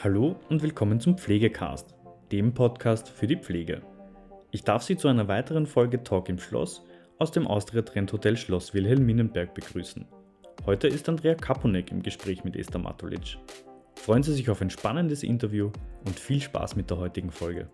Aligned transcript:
Hallo 0.00 0.36
und 0.48 0.62
willkommen 0.62 1.00
zum 1.00 1.18
Pflegecast, 1.18 1.92
dem 2.30 2.54
Podcast 2.54 3.08
für 3.08 3.26
die 3.26 3.34
Pflege. 3.34 3.82
Ich 4.52 4.62
darf 4.62 4.84
Sie 4.84 4.96
zu 4.96 5.08
einer 5.08 5.26
weiteren 5.26 5.66
Folge 5.66 6.04
Talk 6.04 6.28
im 6.28 6.38
Schloss 6.38 6.86
aus 7.18 7.32
dem 7.32 7.48
Austria 7.48 7.82
Trend 7.82 8.12
Hotel 8.12 8.36
Schloss 8.36 8.74
Wilhelminenberg 8.74 9.54
begrüßen. 9.54 10.06
Heute 10.66 10.86
ist 10.86 11.08
Andrea 11.08 11.34
Kaponek 11.34 11.90
im 11.90 12.00
Gespräch 12.00 12.44
mit 12.44 12.54
Esther 12.54 12.78
Matulic. 12.78 13.38
Freuen 13.96 14.22
Sie 14.22 14.34
sich 14.34 14.48
auf 14.48 14.62
ein 14.62 14.70
spannendes 14.70 15.24
Interview 15.24 15.72
und 16.06 16.16
viel 16.16 16.40
Spaß 16.40 16.76
mit 16.76 16.88
der 16.90 16.98
heutigen 16.98 17.32
Folge. 17.32 17.68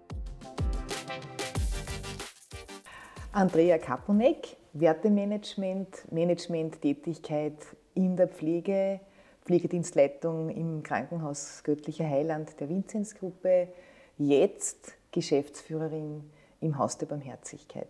Andrea 3.32 3.76
Kaponek, 3.76 4.56
Wertemanagement, 4.72 6.10
Management-Tätigkeit 6.10 7.58
in 7.92 8.16
der 8.16 8.28
Pflege, 8.28 9.00
Pflegedienstleitung 9.44 10.48
im 10.48 10.82
Krankenhaus 10.82 11.62
Göttlicher 11.64 12.08
Heiland 12.08 12.58
der 12.60 12.68
Vinzenzgruppe, 12.68 13.68
jetzt 14.16 14.94
Geschäftsführerin 15.12 16.30
im 16.60 16.78
Haus 16.78 16.96
der 16.96 17.06
Barmherzigkeit. 17.06 17.88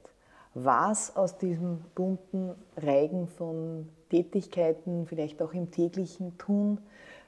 Was 0.55 1.17
aus 1.17 1.39
diesem 1.39 1.81
bunten 1.95 2.55
Reigen 2.77 3.29
von 3.29 3.89
Tätigkeiten, 4.11 5.07
vielleicht 5.07 5.43
auch 5.43 5.53
im 5.53 5.71
täglichen 5.71 6.39
Tun, 6.39 6.79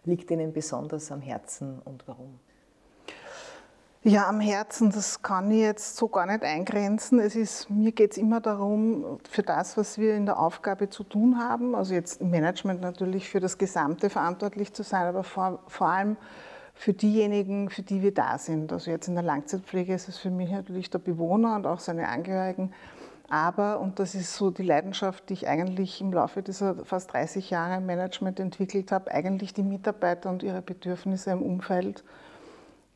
liegt 0.05 0.31
Ihnen 0.31 0.53
besonders 0.53 1.11
am 1.11 1.20
Herzen 1.20 1.81
und 1.84 2.06
warum? 2.06 2.39
Ja, 4.09 4.28
am 4.28 4.38
Herzen, 4.38 4.92
das 4.92 5.20
kann 5.20 5.51
ich 5.51 5.62
jetzt 5.62 5.96
so 5.96 6.06
gar 6.06 6.27
nicht 6.27 6.45
eingrenzen. 6.45 7.19
Es 7.19 7.34
ist, 7.34 7.69
mir 7.69 7.91
geht 7.91 8.12
es 8.12 8.19
immer 8.19 8.41
darum, 8.41 9.19
für 9.28 9.42
das, 9.42 9.77
was 9.77 9.98
wir 9.98 10.14
in 10.14 10.27
der 10.27 10.38
Aufgabe 10.38 10.88
zu 10.88 11.02
tun 11.02 11.41
haben, 11.41 11.74
also 11.74 11.92
jetzt 11.92 12.20
im 12.20 12.30
Management 12.30 12.83
natürlich 12.83 13.28
für 13.28 13.41
das 13.41 13.59
Gesamte 13.59 14.09
verantwortlich 14.09 14.73
zu 14.73 14.84
sein, 14.84 15.09
aber 15.09 15.24
vor, 15.24 15.59
vor 15.66 15.88
allem 15.88 16.16
für 16.73 16.92
diejenigen, 16.92 17.69
für 17.69 17.83
die 17.83 18.00
wir 18.00 18.14
da 18.14 18.38
sind. 18.38 18.73
Also 18.73 18.92
jetzt 18.92 19.09
in 19.09 19.14
der 19.14 19.24
Langzeitpflege 19.24 19.92
ist 19.92 20.09
es 20.09 20.19
für 20.19 20.31
mich 20.31 20.53
natürlich 20.53 20.88
der 20.88 21.00
Bewohner 21.00 21.56
und 21.56 21.66
auch 21.66 21.81
seine 21.81 22.09
Angehörigen. 22.09 22.72
Aber, 23.28 23.81
und 23.81 23.98
das 23.98 24.14
ist 24.14 24.36
so 24.36 24.53
die 24.53 24.62
Leidenschaft, 24.62 25.31
die 25.31 25.33
ich 25.33 25.48
eigentlich 25.48 26.00
im 26.00 26.12
Laufe 26.12 26.42
dieser 26.44 26.77
fast 26.84 27.12
30 27.12 27.50
Jahre 27.50 27.78
im 27.78 27.86
Management 27.86 28.38
entwickelt 28.38 28.92
habe, 28.92 29.11
eigentlich 29.11 29.53
die 29.53 29.64
Mitarbeiter 29.64 30.31
und 30.31 30.44
ihre 30.44 30.62
Bedürfnisse 30.62 31.33
im 31.33 31.42
Umfeld 31.42 32.05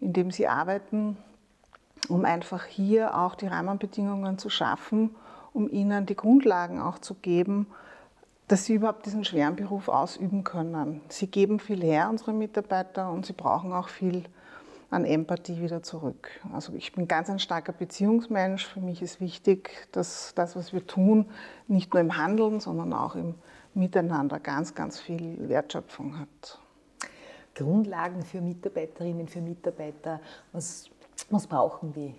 in 0.00 0.12
dem 0.12 0.30
sie 0.30 0.48
arbeiten, 0.48 1.16
um 2.08 2.24
einfach 2.24 2.64
hier 2.64 3.16
auch 3.16 3.34
die 3.34 3.46
Rahmenbedingungen 3.46 4.38
zu 4.38 4.50
schaffen, 4.50 5.14
um 5.52 5.68
ihnen 5.68 6.06
die 6.06 6.16
Grundlagen 6.16 6.80
auch 6.80 6.98
zu 6.98 7.14
geben, 7.14 7.66
dass 8.48 8.64
sie 8.64 8.74
überhaupt 8.74 9.06
diesen 9.06 9.24
schweren 9.24 9.54
Beruf 9.54 9.88
ausüben 9.88 10.42
können. 10.42 11.02
Sie 11.08 11.28
geben 11.28 11.60
viel 11.60 11.82
her, 11.82 12.08
unsere 12.10 12.32
Mitarbeiter, 12.32 13.10
und 13.10 13.26
sie 13.26 13.32
brauchen 13.32 13.72
auch 13.72 13.88
viel 13.88 14.24
an 14.90 15.04
Empathie 15.04 15.60
wieder 15.60 15.82
zurück. 15.84 16.28
Also 16.52 16.72
ich 16.74 16.92
bin 16.92 17.06
ganz 17.06 17.30
ein 17.30 17.38
starker 17.38 17.72
Beziehungsmensch. 17.72 18.66
Für 18.66 18.80
mich 18.80 19.02
ist 19.02 19.20
wichtig, 19.20 19.88
dass 19.92 20.32
das, 20.34 20.56
was 20.56 20.72
wir 20.72 20.84
tun, 20.84 21.26
nicht 21.68 21.94
nur 21.94 22.00
im 22.00 22.16
Handeln, 22.16 22.58
sondern 22.58 22.92
auch 22.92 23.14
im 23.14 23.34
Miteinander 23.74 24.40
ganz, 24.40 24.74
ganz 24.74 24.98
viel 24.98 25.48
Wertschöpfung 25.48 26.18
hat. 26.18 26.58
Grundlagen 27.54 28.22
für 28.22 28.40
Mitarbeiterinnen, 28.40 29.28
für 29.28 29.40
Mitarbeiter? 29.40 30.20
Was, 30.52 30.88
was 31.30 31.46
brauchen 31.46 31.92
die? 31.92 32.14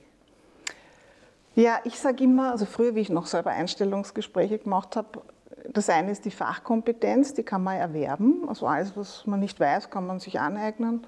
Ja, 1.55 1.79
ich 1.83 1.99
sage 1.99 2.23
immer, 2.23 2.51
also 2.51 2.65
früher, 2.65 2.95
wie 2.95 3.01
ich 3.01 3.09
noch 3.09 3.25
selber 3.25 3.51
Einstellungsgespräche 3.51 4.59
gemacht 4.59 4.95
habe, 4.95 5.21
das 5.69 5.89
eine 5.89 6.11
ist 6.11 6.25
die 6.25 6.31
Fachkompetenz, 6.31 7.33
die 7.33 7.43
kann 7.43 7.63
man 7.63 7.77
erwerben. 7.77 8.45
Also 8.47 8.67
alles, 8.67 8.95
was 8.95 9.25
man 9.27 9.39
nicht 9.39 9.59
weiß, 9.59 9.89
kann 9.89 10.07
man 10.07 10.19
sich 10.19 10.39
aneignen. 10.39 11.05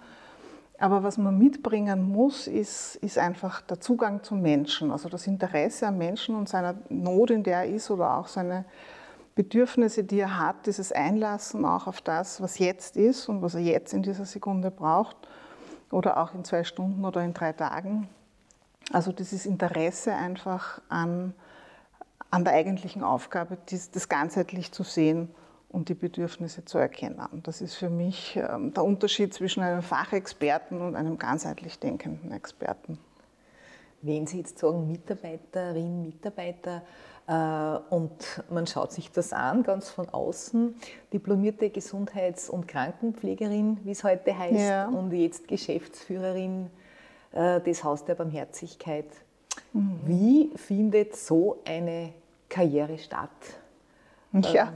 Aber 0.80 1.04
was 1.04 1.18
man 1.18 1.38
mitbringen 1.38 2.04
muss, 2.04 2.48
ist, 2.48 2.98
ist 2.98 3.18
einfach 3.18 3.62
der 3.62 3.80
Zugang 3.80 4.24
zum 4.24 4.42
Menschen, 4.42 4.92
also 4.92 5.08
das 5.08 5.28
Interesse 5.28 5.88
am 5.88 5.98
Menschen 5.98 6.36
und 6.36 6.50
seiner 6.50 6.76
Not, 6.90 7.32
in 7.32 7.44
der 7.44 7.60
er 7.60 7.68
ist 7.68 7.90
oder 7.90 8.18
auch 8.18 8.28
seine 8.28 8.66
Bedürfnisse, 9.36 10.04
die 10.04 10.20
er 10.20 10.38
hat, 10.38 10.68
dieses 10.68 10.92
Einlassen 10.92 11.66
auch 11.66 11.88
auf 11.88 12.02
das, 12.02 12.42
was 12.42 12.60
jetzt 12.60 12.98
ist 12.98 13.30
und 13.30 13.42
was 13.42 13.56
er 13.56 13.62
jetzt 13.62 13.94
in 13.94 14.04
dieser 14.04 14.26
Sekunde 14.26 14.70
braucht 14.70 15.16
oder 15.92 16.18
auch 16.18 16.34
in 16.36 16.44
zwei 16.44 16.64
Stunden 16.64 17.04
oder 17.04 17.24
in 17.24 17.34
drei 17.34 17.54
Tagen. 17.54 18.08
Also 18.92 19.12
dieses 19.12 19.46
Interesse 19.46 20.14
einfach 20.14 20.82
an, 20.90 21.34
an 22.30 22.44
der 22.44 22.54
eigentlichen 22.54 23.04
Aufgabe, 23.04 23.58
das 23.70 24.10
ganzheitlich 24.10 24.72
zu 24.72 24.84
sehen 24.84 25.30
und 25.70 25.90
die 25.90 25.96
Bedürfnisse 25.96 26.64
zu 26.66 26.78
erkennen. 26.78 27.20
Das 27.42 27.60
ist 27.60 27.74
für 27.74 27.90
mich 27.90 28.36
ähm, 28.36 28.74
der 28.74 28.84
Unterschied 28.84 29.34
zwischen 29.34 29.64
einem 29.64 29.82
Fachexperten 29.82 30.80
und 30.80 30.96
einem 30.96 31.18
ganzheitlich 31.18 31.80
denkenden 31.80 32.32
Experten. 32.32 33.00
Wenn 34.04 34.28
Sie 34.28 34.40
jetzt 34.40 34.60
sagen 34.60 34.88
Mitarbeiterin, 34.88 36.04
Mitarbeiter 36.04 36.84
und 37.26 38.44
man 38.50 38.68
schaut 38.68 38.92
sich 38.92 39.12
das 39.12 39.32
an, 39.32 39.64
ganz 39.64 39.90
von 39.90 40.10
außen, 40.10 40.76
diplomierte 41.14 41.70
Gesundheits- 41.70 42.50
und 42.50 42.68
Krankenpflegerin, 42.68 43.80
wie 43.84 43.92
es 43.92 44.04
heute 44.04 44.38
heißt, 44.38 44.60
ja. 44.60 44.88
und 44.88 45.12
jetzt 45.14 45.48
Geschäftsführerin 45.48 46.70
äh, 47.32 47.62
des 47.62 47.84
Haus 47.84 48.04
der 48.04 48.16
Barmherzigkeit. 48.16 49.08
Mhm. 49.72 50.00
Wie 50.06 50.52
findet 50.56 51.16
so 51.16 51.62
eine 51.66 52.14
Karriere 52.50 52.98
statt? 52.98 53.30
Ja. 54.52 54.74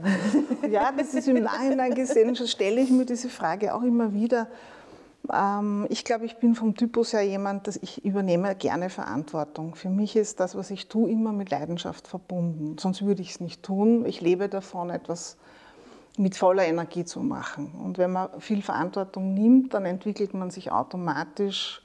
ja, 0.70 0.92
das 0.96 1.14
ist 1.14 1.26
im 1.26 1.42
Nachhinein 1.42 1.92
gesehen, 1.92 2.36
stelle 2.46 2.80
ich 2.80 2.90
mir 2.90 3.04
diese 3.04 3.28
Frage 3.28 3.74
auch 3.74 3.82
immer 3.82 4.14
wieder. 4.14 4.46
Ähm, 5.32 5.86
ich 5.90 6.04
glaube, 6.04 6.24
ich 6.24 6.36
bin 6.38 6.54
vom 6.54 6.74
Typus 6.74 7.12
her 7.12 7.22
jemand, 7.22 7.66
dass 7.66 7.76
ich 7.76 8.04
übernehme 8.04 8.54
gerne 8.54 8.90
Verantwortung. 8.90 9.74
Für 9.74 9.90
mich 9.90 10.16
ist 10.16 10.40
das, 10.40 10.54
was 10.54 10.70
ich 10.70 10.88
tue, 10.88 11.10
immer 11.10 11.32
mit 11.32 11.50
Leidenschaft 11.50 12.08
verbunden. 12.08 12.78
Sonst 12.78 13.02
würde 13.02 13.22
ich 13.22 13.30
es 13.30 13.40
nicht 13.40 13.62
tun. 13.62 14.04
Ich 14.06 14.20
lebe 14.20 14.48
davon, 14.48 14.90
etwas 14.90 15.36
mit 16.16 16.36
voller 16.36 16.66
Energie 16.66 17.04
zu 17.04 17.20
machen. 17.20 17.72
Und 17.72 17.98
wenn 17.98 18.12
man 18.12 18.40
viel 18.40 18.62
Verantwortung 18.62 19.34
nimmt, 19.34 19.74
dann 19.74 19.86
entwickelt 19.86 20.34
man 20.34 20.50
sich 20.50 20.72
automatisch 20.72 21.82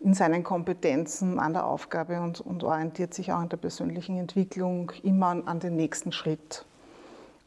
in 0.00 0.14
seinen 0.14 0.42
Kompetenzen 0.42 1.38
an 1.38 1.52
der 1.52 1.64
Aufgabe 1.64 2.20
und, 2.20 2.40
und 2.40 2.64
orientiert 2.64 3.14
sich 3.14 3.32
auch 3.32 3.40
in 3.40 3.48
der 3.48 3.56
persönlichen 3.56 4.18
Entwicklung 4.18 4.90
immer 5.04 5.28
an, 5.28 5.46
an 5.46 5.60
den 5.60 5.76
nächsten 5.76 6.10
Schritt. 6.10 6.64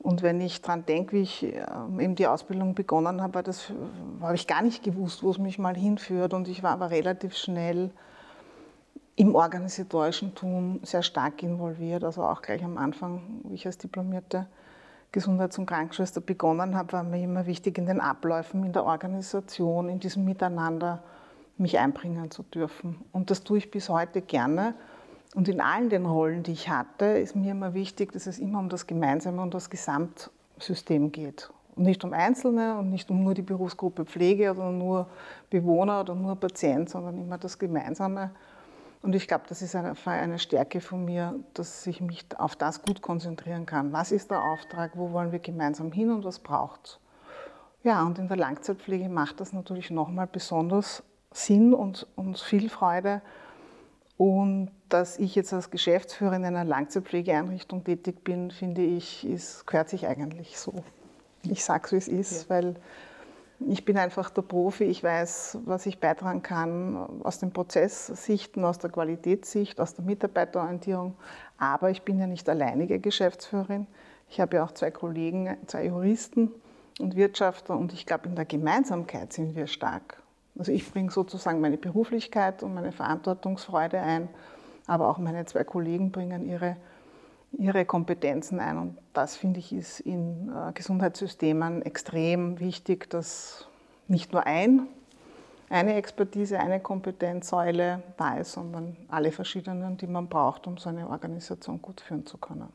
Und 0.06 0.22
wenn 0.22 0.40
ich 0.40 0.62
daran 0.62 0.86
denke, 0.86 1.14
wie 1.14 1.22
ich 1.24 1.42
ähm, 1.42 2.00
eben 2.00 2.14
die 2.14 2.28
Ausbildung 2.28 2.76
begonnen 2.76 3.24
habe, 3.24 3.42
das 3.42 3.74
habe 4.22 4.36
ich 4.36 4.46
gar 4.46 4.62
nicht 4.62 4.84
gewusst, 4.84 5.24
wo 5.24 5.32
es 5.32 5.40
mich 5.40 5.58
mal 5.58 5.76
hinführt. 5.76 6.36
Und 6.36 6.48
ich 6.48 6.62
war 6.62 6.74
aber 6.74 6.92
relativ 6.92 7.36
schnell 7.36 7.90
im 9.16 9.34
organisatorischen 9.34 10.36
Tun 10.36 10.80
sehr 10.84 11.02
stark 11.02 11.42
involviert. 11.42 12.04
Also 12.04 12.22
auch 12.22 12.44
gleich 12.44 12.64
am 12.64 12.78
Anfang, 12.78 13.42
wie 13.46 13.56
ich 13.56 13.66
als 13.66 13.80
diplomierte 13.80 14.46
Gesundheits- 15.12 15.58
und 15.58 15.66
Krankenschwester 15.66 16.22
begonnen 16.22 16.76
habe, 16.76 16.94
war 16.94 17.04
mir 17.04 17.24
immer 17.24 17.48
wichtig, 17.48 17.80
in 17.80 17.88
den 17.88 18.00
Abläufen, 18.00 18.64
in 18.64 18.74
der 18.74 18.86
Organisation, 18.86 19.90
in 19.90 20.00
diesem 20.00 20.24
Miteinander 20.24 21.02
mich 21.58 21.80
einbringen 21.80 22.30
zu 22.30 22.44
dürfen. 22.44 23.04
Und 23.12 23.32
das 23.32 23.44
tue 23.44 23.58
ich 23.58 23.72
bis 23.72 23.90
heute 23.90 24.22
gerne. 24.22 24.76
Und 25.36 25.50
in 25.50 25.60
allen 25.60 25.90
den 25.90 26.06
Rollen, 26.06 26.44
die 26.44 26.54
ich 26.54 26.70
hatte, 26.70 27.06
ist 27.06 27.36
mir 27.36 27.52
immer 27.52 27.74
wichtig, 27.74 28.14
dass 28.14 28.26
es 28.26 28.40
immer 28.40 28.58
um 28.58 28.70
das 28.70 28.88
Gemeinsame 28.88 29.42
und 29.42 29.54
das 29.54 29.70
Gesamtsystem 29.70 31.12
geht. 31.12 31.52
Und 31.76 31.84
nicht 31.84 32.06
um 32.06 32.14
Einzelne 32.14 32.78
und 32.78 32.90
nicht 32.90 33.12
um 33.12 33.22
nur 33.22 33.34
die 33.34 33.42
Berufsgruppe 33.42 34.06
Pflege 34.06 34.52
oder 34.52 34.72
nur 34.72 35.08
Bewohner 35.50 36.00
oder 36.00 36.16
nur 36.16 36.38
Patient, 36.38 36.90
sondern 36.90 37.18
immer 37.18 37.38
das 37.38 37.60
Gemeinsame. 37.60 38.32
Und 39.02 39.14
ich 39.14 39.28
glaube, 39.28 39.44
das 39.50 39.62
ist 39.62 39.76
eine, 39.76 39.94
eine 40.06 40.40
Stärke 40.40 40.80
von 40.80 41.04
mir, 41.04 41.36
dass 41.54 41.86
ich 41.86 42.00
mich 42.00 42.26
auf 42.38 42.56
das 42.56 42.82
gut 42.82 43.02
konzentrieren 43.02 43.66
kann. 43.66 43.92
Was 43.92 44.14
ist 44.14 44.32
der 44.32 44.42
Auftrag? 44.42 44.92
Wo 44.96 45.12
wollen 45.12 45.34
wir 45.34 45.40
gemeinsam 45.40 45.92
hin 45.92 46.12
und 46.12 46.24
was 46.24 46.40
braucht 46.40 46.80
es? 46.86 47.00
Ja, 47.84 48.04
und 48.04 48.18
in 48.20 48.30
der 48.30 48.38
Langzeitpflege 48.38 49.10
macht 49.10 49.42
das 49.42 49.52
natürlich 49.52 49.92
nochmal 49.92 50.28
besonders 50.28 51.04
Sinn 51.34 51.74
und, 51.74 52.08
und 52.16 52.40
viel 52.40 52.70
Freude, 52.70 53.22
und 54.18 54.72
dass 54.90 55.20
ich 55.20 55.36
jetzt 55.36 55.52
als 55.54 55.72
Geschäftsführerin 55.72 56.44
in 56.44 56.56
einer 56.56 56.64
Langzeitpflegeeinrichtung 56.64 57.84
tätig 57.84 58.24
bin, 58.24 58.52
finde 58.52 58.82
ich, 58.82 59.28
ist, 59.28 59.68
gehört 59.68 59.90
sich 59.90 60.08
eigentlich 60.08 60.58
so. 60.58 60.84
Ich 61.44 61.66
sage 61.66 61.84
es, 61.86 61.92
wie 61.92 61.98
es 61.98 62.32
ist, 62.32 62.44
ja. 62.44 62.56
weil 62.56 62.76
ich 63.60 63.86
bin 63.86 63.98
einfach 63.98 64.30
der 64.30 64.42
Profi. 64.42 64.86
Ich 64.86 65.04
weiß, 65.04 65.60
was 65.66 65.86
ich 65.86 66.00
beitragen 66.00 66.42
kann 66.42 67.24
aus 67.24 67.40
den 67.40 67.52
Prozesssichten, 67.52 68.64
aus 68.64 68.80
der 68.80 68.90
Qualitätssicht, 68.90 69.80
aus 69.80 69.94
der 69.96 70.06
Mitarbeiterorientierung. 70.06 71.16
Aber 71.58 71.90
ich 71.90 72.04
bin 72.04 72.20
ja 72.20 72.28
nicht 72.28 72.48
alleinige 72.50 73.00
Geschäftsführerin. 73.00 73.88
Ich 74.30 74.40
habe 74.40 74.58
ja 74.58 74.66
auch 74.66 74.72
zwei 74.72 74.92
Kollegen, 74.92 75.58
zwei 75.68 75.86
Juristen 75.86 76.52
und 77.00 77.16
Wirtschafter. 77.16 77.78
Und 77.78 77.94
ich 77.94 78.06
glaube, 78.06 78.28
in 78.28 78.36
der 78.36 78.46
Gemeinsamkeit 78.46 79.34
sind 79.34 79.56
wir 79.56 79.68
stark. 79.68 80.22
Also 80.58 80.72
ich 80.72 80.90
bringe 80.92 81.12
sozusagen 81.12 81.62
meine 81.62 81.78
Beruflichkeit 81.78 82.64
und 82.64 82.74
meine 82.74 82.92
Verantwortungsfreude 82.92 84.00
ein, 84.00 84.30
aber 84.88 85.10
auch 85.10 85.18
meine 85.18 85.46
zwei 85.46 85.64
Kollegen 85.64 86.12
bringen 86.12 86.46
ihre, 86.46 86.78
ihre 87.52 87.86
Kompetenzen 87.86 88.60
ein. 88.60 88.78
Und 88.78 88.98
das 89.14 89.36
finde 89.36 89.60
ich 89.60 89.74
ist 89.74 90.00
in 90.00 90.50
äh, 90.50 90.72
Gesundheitssystemen 90.74 91.82
extrem 91.82 92.60
wichtig, 92.60 93.10
dass 93.10 93.68
nicht 94.08 94.32
nur 94.32 94.46
ein 94.46 94.88
eine 95.70 95.96
Expertise, 95.96 96.60
eine 96.60 96.80
Kompetenzsäule 96.80 98.04
da 98.18 98.38
ist, 98.38 98.54
sondern 98.54 98.96
alle 99.10 99.32
verschiedenen, 99.32 99.98
die 99.98 100.08
man 100.08 100.28
braucht, 100.28 100.68
um 100.68 100.78
so 100.78 100.90
eine 100.90 101.10
Organisation 101.10 101.82
gut 101.82 102.02
führen 102.02 102.26
zu 102.26 102.38
können. 102.38 102.70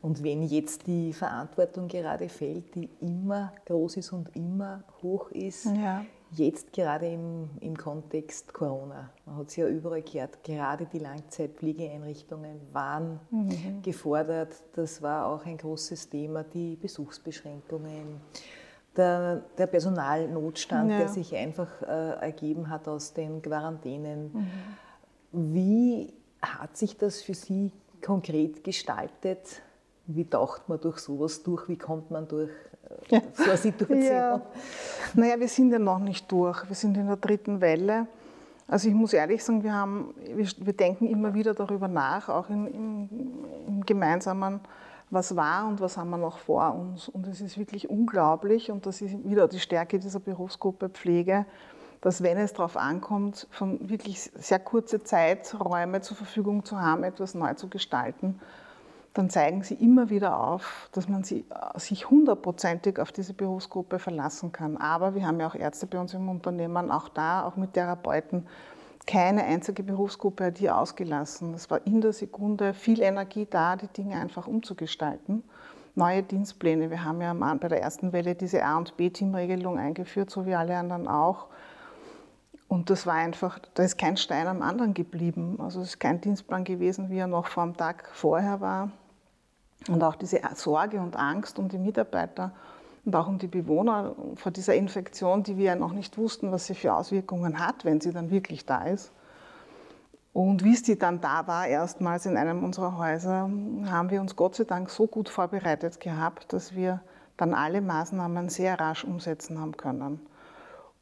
Und 0.00 0.22
wenn 0.22 0.42
jetzt 0.42 0.86
die 0.86 1.12
Verantwortung 1.12 1.88
gerade 1.88 2.28
fällt, 2.28 2.74
die 2.74 2.90
immer 3.00 3.52
groß 3.64 3.96
ist 3.96 4.12
und 4.12 4.34
immer 4.36 4.84
hoch 5.02 5.30
ist, 5.30 5.64
ja. 5.66 6.04
Jetzt 6.36 6.72
gerade 6.72 7.06
im, 7.06 7.50
im 7.60 7.76
Kontext 7.76 8.52
Corona, 8.52 9.10
man 9.26 9.36
hat 9.36 9.48
es 9.48 9.56
ja 9.56 9.66
überall 9.66 10.02
gehört, 10.02 10.42
gerade 10.42 10.86
die 10.86 10.98
Langzeitpflegeeinrichtungen 10.98 12.60
waren 12.72 13.20
mhm. 13.30 13.82
gefordert. 13.82 14.54
Das 14.74 15.02
war 15.02 15.26
auch 15.26 15.44
ein 15.44 15.58
großes 15.58 16.10
Thema, 16.10 16.44
die 16.44 16.76
Besuchsbeschränkungen 16.76 18.20
der, 18.96 19.42
der 19.58 19.66
Personalnotstand, 19.66 20.90
ja. 20.90 20.98
der 20.98 21.08
sich 21.08 21.34
einfach 21.34 21.82
äh, 21.82 22.20
ergeben 22.20 22.68
hat 22.70 22.88
aus 22.88 23.12
den 23.12 23.42
Quarantänen. 23.42 24.30
Mhm. 24.32 25.54
Wie 25.54 26.12
hat 26.40 26.76
sich 26.76 26.96
das 26.96 27.22
für 27.22 27.34
Sie 27.34 27.72
konkret 28.02 28.62
gestaltet? 28.62 29.62
Wie 30.06 30.28
taucht 30.28 30.68
man 30.68 30.80
durch 30.80 30.98
sowas 30.98 31.42
durch? 31.42 31.68
Wie 31.68 31.78
kommt 31.78 32.10
man 32.10 32.28
durch 32.28 32.52
äh, 33.10 33.20
so 33.32 33.44
eine 33.44 33.56
Situation? 33.56 34.02
Ja. 34.02 34.40
Naja, 35.14 35.38
wir 35.38 35.48
sind 35.48 35.70
ja 35.70 35.78
noch 35.78 35.98
nicht 35.98 36.30
durch. 36.30 36.68
Wir 36.68 36.74
sind 36.74 36.96
in 36.96 37.06
der 37.06 37.16
dritten 37.16 37.60
Welle. 37.60 38.06
Also 38.66 38.88
ich 38.88 38.94
muss 38.94 39.12
ehrlich 39.12 39.44
sagen, 39.44 39.62
wir, 39.62 39.72
haben, 39.72 40.14
wir, 40.34 40.46
wir 40.58 40.72
denken 40.72 41.06
immer 41.06 41.34
wieder 41.34 41.54
darüber 41.54 41.86
nach, 41.86 42.28
auch 42.28 42.48
in, 42.48 42.66
im, 42.66 43.08
im 43.66 43.86
gemeinsamen 43.86 44.60
was 45.10 45.36
war 45.36 45.66
und 45.68 45.80
was 45.80 45.96
haben 45.96 46.10
wir 46.10 46.18
noch 46.18 46.38
vor 46.38 46.74
uns. 46.74 47.08
Und 47.08 47.26
es 47.26 47.40
ist 47.40 47.58
wirklich 47.58 47.88
unglaublich 47.88 48.70
und 48.70 48.86
das 48.86 49.00
ist 49.00 49.28
wieder 49.28 49.48
die 49.48 49.60
Stärke 49.60 49.98
dieser 49.98 50.20
Berufsgruppe 50.20 50.88
Pflege, 50.88 51.46
dass 52.00 52.22
wenn 52.22 52.36
es 52.36 52.52
darauf 52.52 52.76
ankommt, 52.76 53.46
von 53.50 53.88
wirklich 53.88 54.20
sehr 54.20 54.58
kurze 54.58 55.02
Zeiträume 55.02 56.00
zur 56.00 56.16
Verfügung 56.16 56.64
zu 56.64 56.80
haben, 56.80 57.04
etwas 57.04 57.34
neu 57.34 57.54
zu 57.54 57.68
gestalten, 57.68 58.40
dann 59.14 59.30
zeigen 59.30 59.62
sie 59.62 59.74
immer 59.74 60.10
wieder 60.10 60.38
auf, 60.38 60.88
dass 60.92 61.08
man 61.08 61.22
sie, 61.22 61.44
äh, 61.48 61.78
sich 61.78 62.10
hundertprozentig 62.10 62.98
auf 62.98 63.12
diese 63.12 63.32
Berufsgruppe 63.32 64.00
verlassen 64.00 64.50
kann. 64.50 64.76
Aber 64.76 65.14
wir 65.14 65.26
haben 65.26 65.38
ja 65.40 65.46
auch 65.46 65.54
Ärzte 65.54 65.86
bei 65.86 65.98
uns 65.98 66.14
im 66.14 66.28
Unternehmen, 66.28 66.90
auch 66.90 67.08
da, 67.08 67.46
auch 67.46 67.56
mit 67.56 67.74
Therapeuten, 67.74 68.46
keine 69.06 69.44
einzige 69.44 69.82
Berufsgruppe 69.82 70.46
hat 70.46 70.58
hier 70.58 70.76
ausgelassen. 70.78 71.54
Es 71.54 71.70
war 71.70 71.86
in 71.86 72.00
der 72.00 72.12
Sekunde 72.12 72.74
viel 72.74 73.02
Energie 73.02 73.46
da, 73.48 73.76
die 73.76 73.88
Dinge 73.88 74.16
einfach 74.16 74.46
umzugestalten. 74.46 75.44
Neue 75.94 76.22
Dienstpläne. 76.22 76.90
Wir 76.90 77.04
haben 77.04 77.20
ja 77.20 77.32
bei 77.34 77.68
der 77.68 77.82
ersten 77.82 78.12
Welle 78.12 78.34
diese 78.34 78.64
A- 78.64 78.78
und 78.78 78.96
B-Team-Regelung 78.96 79.78
eingeführt, 79.78 80.30
so 80.30 80.46
wie 80.46 80.54
alle 80.54 80.76
anderen 80.76 81.06
auch. 81.06 81.46
Und 82.66 82.90
das 82.90 83.06
war 83.06 83.14
einfach, 83.14 83.60
da 83.74 83.84
ist 83.84 83.98
kein 83.98 84.16
Stein 84.16 84.48
am 84.48 84.62
anderen 84.62 84.94
geblieben. 84.94 85.58
Also 85.60 85.82
es 85.82 85.90
ist 85.90 86.00
kein 86.00 86.20
Dienstplan 86.20 86.64
gewesen, 86.64 87.10
wie 87.10 87.18
er 87.18 87.28
noch 87.28 87.46
vor 87.46 87.64
dem 87.64 87.76
Tag 87.76 88.08
vorher 88.12 88.60
war. 88.60 88.90
Und 89.88 90.02
auch 90.02 90.14
diese 90.14 90.40
Sorge 90.54 91.00
und 91.00 91.16
Angst 91.16 91.58
um 91.58 91.68
die 91.68 91.78
Mitarbeiter 91.78 92.52
und 93.04 93.14
auch 93.14 93.28
um 93.28 93.38
die 93.38 93.48
Bewohner 93.48 94.14
vor 94.34 94.50
dieser 94.50 94.74
Infektion, 94.74 95.42
die 95.42 95.56
wir 95.56 95.64
ja 95.66 95.76
noch 95.76 95.92
nicht 95.92 96.16
wussten, 96.16 96.52
was 96.52 96.66
sie 96.66 96.74
für 96.74 96.94
Auswirkungen 96.94 97.58
hat, 97.58 97.84
wenn 97.84 98.00
sie 98.00 98.12
dann 98.12 98.30
wirklich 98.30 98.64
da 98.64 98.84
ist. 98.84 99.12
Und 100.32 100.64
wie 100.64 100.74
sie 100.74 100.98
dann 100.98 101.20
da 101.20 101.46
war, 101.46 101.66
erstmals 101.66 102.26
in 102.26 102.36
einem 102.36 102.64
unserer 102.64 102.98
Häuser, 102.98 103.48
haben 103.86 104.10
wir 104.10 104.20
uns 104.20 104.34
Gott 104.34 104.56
sei 104.56 104.64
Dank 104.64 104.90
so 104.90 105.06
gut 105.06 105.28
vorbereitet 105.28 106.00
gehabt, 106.00 106.52
dass 106.52 106.74
wir 106.74 107.00
dann 107.36 107.54
alle 107.54 107.80
Maßnahmen 107.80 108.48
sehr 108.48 108.80
rasch 108.80 109.04
umsetzen 109.04 109.60
haben 109.60 109.76
können. 109.76 110.20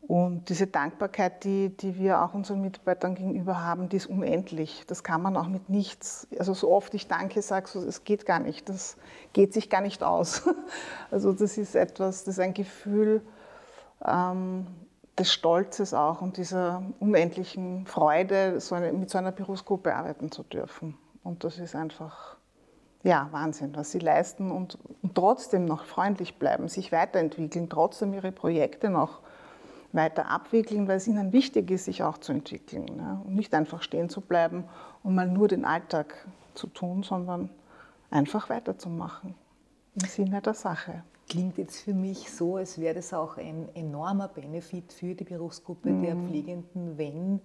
Und 0.08 0.49
diese 0.49 0.66
Dankbarkeit, 0.66 1.44
die, 1.44 1.69
die 1.76 1.96
wir 1.96 2.22
auch 2.22 2.34
unseren 2.34 2.60
Mitarbeitern 2.60 3.14
gegenüber 3.14 3.64
haben, 3.64 3.88
die 3.88 3.96
ist 3.96 4.06
unendlich. 4.06 4.84
Das 4.88 5.04
kann 5.04 5.22
man 5.22 5.37
auch 5.37 5.46
mit 5.46 5.69
nichts. 5.69 6.26
Also 6.38 6.54
so 6.54 6.72
oft 6.72 6.93
ich 6.94 7.06
Danke 7.06 7.40
sage, 7.40 7.69
so, 7.69 7.81
es 7.81 8.02
geht 8.02 8.26
gar 8.26 8.40
nicht. 8.40 8.69
Das 8.69 8.96
geht 9.32 9.52
sich 9.52 9.70
gar 9.70 9.81
nicht 9.81 10.02
aus. 10.02 10.43
Also 11.10 11.32
das 11.32 11.58
ist 11.58 11.76
etwas, 11.76 12.25
das 12.25 12.34
ist 12.37 12.40
ein 12.40 12.54
Gefühl 12.54 13.22
ähm, 14.04 14.66
des 15.19 15.32
Stolzes 15.32 15.93
auch 15.93 16.22
und 16.22 16.38
dieser 16.38 16.82
unendlichen 17.00 17.87
Freude, 17.87 18.60
so 18.60 18.75
eine, 18.75 18.93
mit 18.93 19.10
so 19.10 19.19
einer 19.19 19.32
Berufsgruppe 19.32 19.94
arbeiten 19.94 20.32
zu 20.32 20.43
dürfen. 20.43 20.96
Und 21.22 21.44
das 21.44 21.58
ist 21.58 21.76
einfach, 21.76 22.37
ja, 23.02 23.28
Wahnsinn, 23.31 23.76
was 23.76 23.90
sie 23.93 23.99
leisten 23.99 24.50
und, 24.50 24.78
und 25.02 25.14
trotzdem 25.14 25.66
noch 25.66 25.84
freundlich 25.84 26.38
bleiben, 26.38 26.66
sich 26.69 26.93
weiterentwickeln, 26.93 27.69
trotzdem 27.69 28.14
ihre 28.14 28.32
Projekte 28.32 28.88
noch 28.88 29.20
weiter 29.93 30.29
abwickeln, 30.29 30.89
weil 30.89 30.97
es 30.97 31.06
ihnen 31.06 31.33
wichtig 31.33 31.71
ist, 31.71 31.85
sich 31.85 32.03
auch 32.03 32.19
zu 32.19 32.33
entwickeln. 32.33 32.87
Ne? 32.97 33.21
Und 33.25 33.35
nicht 33.35 33.55
einfach 33.55 33.83
stehen 33.83 34.09
zu 34.09 34.21
bleiben 34.21 34.65
und 35.03 35.15
mal 35.15 35.29
nur 35.29 35.49
den 35.49 35.65
Alltag 35.65 36.27
zu 36.55 36.67
tun, 36.67 37.03
sondern 37.03 37.50
einfach 38.11 38.49
weiterzumachen 38.49 39.35
im 39.94 40.09
Sinne 40.09 40.41
der 40.41 40.55
Sache. 40.55 41.03
Klingt 41.29 41.59
jetzt 41.59 41.81
für 41.81 41.94
mich 41.94 42.31
so, 42.31 42.56
als 42.56 42.79
wäre 42.81 42.94
das 42.97 43.15
auch 43.15 43.37
ein 43.37 43.69
enormer 43.75 44.29
Benefit 44.29 44.93
für 44.93 45.15
die 45.15 45.25
Berufsgruppe 45.25 45.91
mhm. 45.91 46.03
der 46.03 46.17
Pflegenden, 46.17 46.99
wenn 46.99 47.41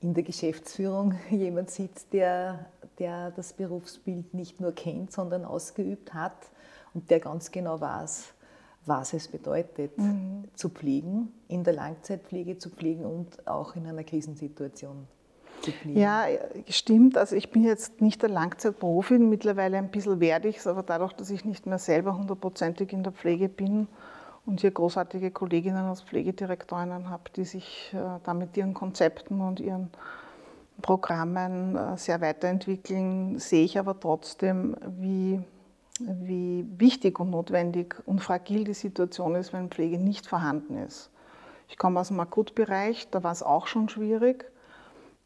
in 0.00 0.14
der 0.14 0.22
Geschäftsführung 0.22 1.14
jemand 1.30 1.70
sitzt, 1.70 2.12
der, 2.12 2.66
der 2.98 3.30
das 3.30 3.52
Berufsbild 3.52 4.34
nicht 4.34 4.60
nur 4.60 4.72
kennt, 4.72 5.12
sondern 5.12 5.44
ausgeübt 5.44 6.12
hat 6.14 6.36
und 6.92 7.10
der 7.10 7.20
ganz 7.20 7.50
genau 7.50 7.80
weiß, 7.80 8.34
was 8.86 9.14
es 9.14 9.28
bedeutet, 9.28 9.96
mhm. 9.98 10.44
zu 10.54 10.68
pflegen, 10.68 11.32
in 11.48 11.64
der 11.64 11.74
Langzeitpflege 11.74 12.58
zu 12.58 12.70
pflegen 12.70 13.04
und 13.04 13.46
auch 13.46 13.76
in 13.76 13.86
einer 13.86 14.04
Krisensituation 14.04 15.06
zu 15.62 15.72
pflegen. 15.72 15.98
Ja, 15.98 16.26
stimmt. 16.68 17.16
Also 17.16 17.36
ich 17.36 17.50
bin 17.50 17.64
jetzt 17.64 18.00
nicht 18.00 18.22
der 18.22 18.28
Langzeitprofi, 18.28 19.18
mittlerweile 19.18 19.78
ein 19.78 19.90
bisschen 19.90 20.20
werde 20.20 20.48
ich 20.48 20.58
es, 20.58 20.66
aber 20.66 20.82
dadurch, 20.82 21.12
dass 21.14 21.30
ich 21.30 21.44
nicht 21.44 21.66
mehr 21.66 21.78
selber 21.78 22.16
hundertprozentig 22.16 22.92
in 22.92 23.02
der 23.02 23.12
Pflege 23.12 23.48
bin 23.48 23.88
und 24.46 24.60
hier 24.60 24.70
großartige 24.70 25.30
Kolleginnen 25.30 25.84
als 25.84 26.02
Pflegedirektorinnen 26.02 27.08
habe, 27.08 27.30
die 27.34 27.44
sich 27.44 27.92
äh, 27.94 28.20
da 28.24 28.34
mit 28.34 28.56
ihren 28.56 28.74
Konzepten 28.74 29.40
und 29.40 29.60
ihren 29.60 29.90
Programmen 30.82 31.76
äh, 31.76 31.96
sehr 31.96 32.20
weiterentwickeln, 32.20 33.38
sehe 33.38 33.64
ich 33.64 33.78
aber 33.78 33.98
trotzdem, 33.98 34.76
wie 34.98 35.40
wie 36.00 36.66
wichtig 36.76 37.20
und 37.20 37.30
notwendig 37.30 37.96
und 38.06 38.20
fragil 38.20 38.64
die 38.64 38.74
Situation 38.74 39.34
ist, 39.34 39.52
wenn 39.52 39.70
Pflege 39.70 39.98
nicht 39.98 40.26
vorhanden 40.26 40.76
ist. 40.78 41.10
Ich 41.68 41.78
komme 41.78 42.00
aus 42.00 42.08
dem 42.08 42.20
Akutbereich, 42.20 43.08
da 43.10 43.22
war 43.22 43.32
es 43.32 43.42
auch 43.42 43.66
schon 43.66 43.88
schwierig, 43.88 44.50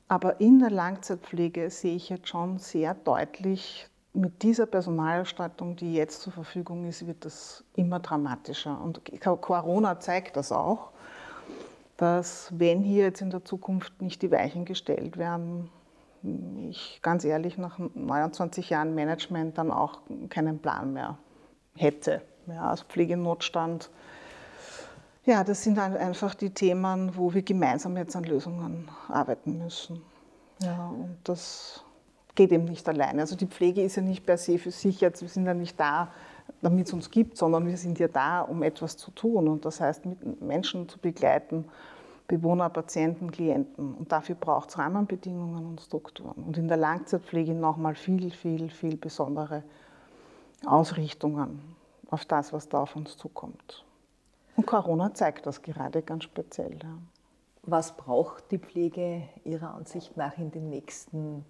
aber 0.09 0.41
in 0.41 0.59
der 0.59 0.71
Langzeitpflege 0.71 1.71
sehe 1.71 1.97
ich 1.97 2.09
jetzt 2.09 2.29
schon 2.29 2.59
sehr 2.59 2.95
deutlich, 2.95 3.89
mit 4.15 4.43
dieser 4.43 4.67
Personalausstattung, 4.67 5.77
die 5.77 5.95
jetzt 5.95 6.23
zur 6.23 6.33
Verfügung 6.33 6.87
ist, 6.87 7.07
wird 7.07 7.25
das 7.25 7.65
immer 7.77 8.01
dramatischer. 8.01 8.81
Und 8.81 9.01
Corona 9.21 10.01
zeigt 10.01 10.37
das 10.37 10.51
auch, 10.51 10.91
dass 11.97 12.53
wenn 12.57 12.83
hier 12.83 13.05
jetzt 13.05 13.21
in 13.21 13.31
der 13.31 13.45
Zukunft 13.45 14.01
nicht 14.01 14.23
die 14.23 14.31
Weichen 14.31 14.65
gestellt 14.65 15.19
werden, 15.19 15.71
ich 16.23 17.01
ganz 17.03 17.25
ehrlich 17.25 17.59
nach 17.59 17.79
29 17.79 18.71
Jahren 18.71 18.95
Management 18.95 19.59
dann 19.59 19.71
auch 19.71 20.01
keinen 20.29 20.59
Plan 20.59 20.93
mehr 20.93 21.19
hätte. 21.75 22.23
Ja, 22.47 22.71
also 22.71 22.85
Pflegenotstand. 22.89 23.91
Ja, 25.25 25.45
das 25.45 25.63
sind 25.63 25.79
einfach 25.79 26.35
die 26.35 26.51
Themen, 26.51 27.17
wo 27.17 27.35
wir 27.35 27.43
gemeinsam 27.43 27.97
jetzt 27.97 28.17
an 28.17 28.25
Lösungen 28.25 28.89
arbeiten 29.09 29.59
müssen. 29.59 30.03
Ja, 30.63 30.89
und 30.89 31.19
das 31.25 31.85
geht 32.35 32.51
eben 32.53 32.65
nicht 32.65 32.89
alleine. 32.89 33.21
Also 33.21 33.37
die 33.37 33.47
Pflege 33.47 33.83
ist 33.83 33.97
ja 33.97 34.03
nicht 34.03 34.25
per 34.25 34.39
se 34.39 34.59
für 34.59 34.71
sich 34.71 35.01
jetzt, 35.01 35.23
wir 35.23 35.29
sind 35.29 35.45
ja 35.47 35.55
nicht 35.55 35.79
da, 35.79 36.09
damit 36.63 36.87
es 36.87 36.93
uns 36.93 37.11
gibt, 37.11 37.37
sondern 37.37 37.67
wir 37.67 37.77
sind 37.77 37.99
ja 37.99 38.09
da, 38.09 38.41
um 38.41 38.63
etwas 38.63 38.97
zu 38.97 39.11
tun. 39.11 39.49
Und 39.49 39.65
das 39.65 39.81
heißt, 39.81 40.05
Menschen 40.41 40.89
zu 40.89 40.99
begleiten, 40.99 41.67
Bewohner, 42.29 42.69
Patienten, 42.69 43.31
Klienten. 43.31 43.95
Und 43.95 44.13
dafür 44.13 44.35
braucht 44.35 44.69
es 44.69 44.79
Rahmenbedingungen 44.79 45.65
und 45.67 45.81
Strukturen. 45.81 46.45
Und 46.45 46.59
in 46.59 46.69
der 46.69 46.77
Langzeitpflege 46.77 47.55
nochmal 47.55 47.95
viel, 47.95 48.31
viel, 48.31 48.69
viel 48.71 48.97
besondere 48.97 49.65
Ausrichtungen 50.67 51.61
auf 52.11 52.27
das, 52.27 52.53
was 52.53 52.69
da 52.69 52.83
auf 52.83 52.95
uns 52.97 53.17
zukommt. 53.17 53.85
Und 54.57 54.67
Corona 54.67 55.15
zeigt 55.15 55.47
das 55.47 55.63
gerade 55.63 56.03
ganz 56.03 56.25
speziell. 56.25 56.79
Ja. 56.83 56.99
Was 57.63 57.97
braucht 57.97 58.51
die 58.51 58.59
Pflege 58.59 59.23
Ihrer 59.45 59.75
Ansicht 59.75 60.17
nach 60.17 60.37
in 60.37 60.51
den 60.51 60.69
nächsten 60.69 61.45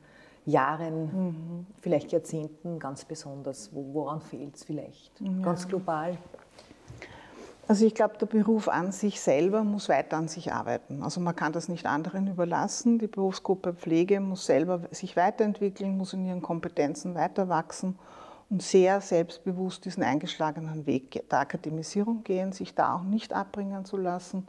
Jahren, 0.46 1.04
mhm. 1.04 1.66
vielleicht 1.80 2.12
Jahrzehnten 2.12 2.78
ganz 2.78 3.04
besonders? 3.04 3.70
Woran 3.72 4.20
fehlt 4.20 4.56
es 4.56 4.64
vielleicht? 4.64 5.20
Ja. 5.20 5.42
Ganz 5.42 5.66
global? 5.66 6.18
Also 7.68 7.84
ich 7.84 7.94
glaube, 7.94 8.16
der 8.18 8.24
Beruf 8.24 8.66
an 8.66 8.92
sich 8.92 9.20
selber 9.20 9.62
muss 9.62 9.90
weiter 9.90 10.16
an 10.16 10.26
sich 10.26 10.54
arbeiten. 10.54 11.02
Also 11.02 11.20
man 11.20 11.36
kann 11.36 11.52
das 11.52 11.68
nicht 11.68 11.84
anderen 11.84 12.26
überlassen. 12.26 12.98
Die 12.98 13.08
Berufsgruppe 13.08 13.74
Pflege 13.74 14.20
muss 14.20 14.46
selber 14.46 14.80
sich 14.90 15.16
weiterentwickeln, 15.16 15.98
muss 15.98 16.14
in 16.14 16.24
ihren 16.24 16.40
Kompetenzen 16.40 17.14
weiter 17.14 17.50
wachsen 17.50 17.98
und 18.48 18.62
sehr 18.62 19.02
selbstbewusst 19.02 19.84
diesen 19.84 20.02
eingeschlagenen 20.02 20.86
Weg 20.86 21.28
der 21.28 21.40
Akademisierung 21.40 22.24
gehen, 22.24 22.52
sich 22.52 22.74
da 22.74 22.96
auch 22.96 23.02
nicht 23.02 23.34
abbringen 23.34 23.84
zu 23.84 23.98
lassen 23.98 24.48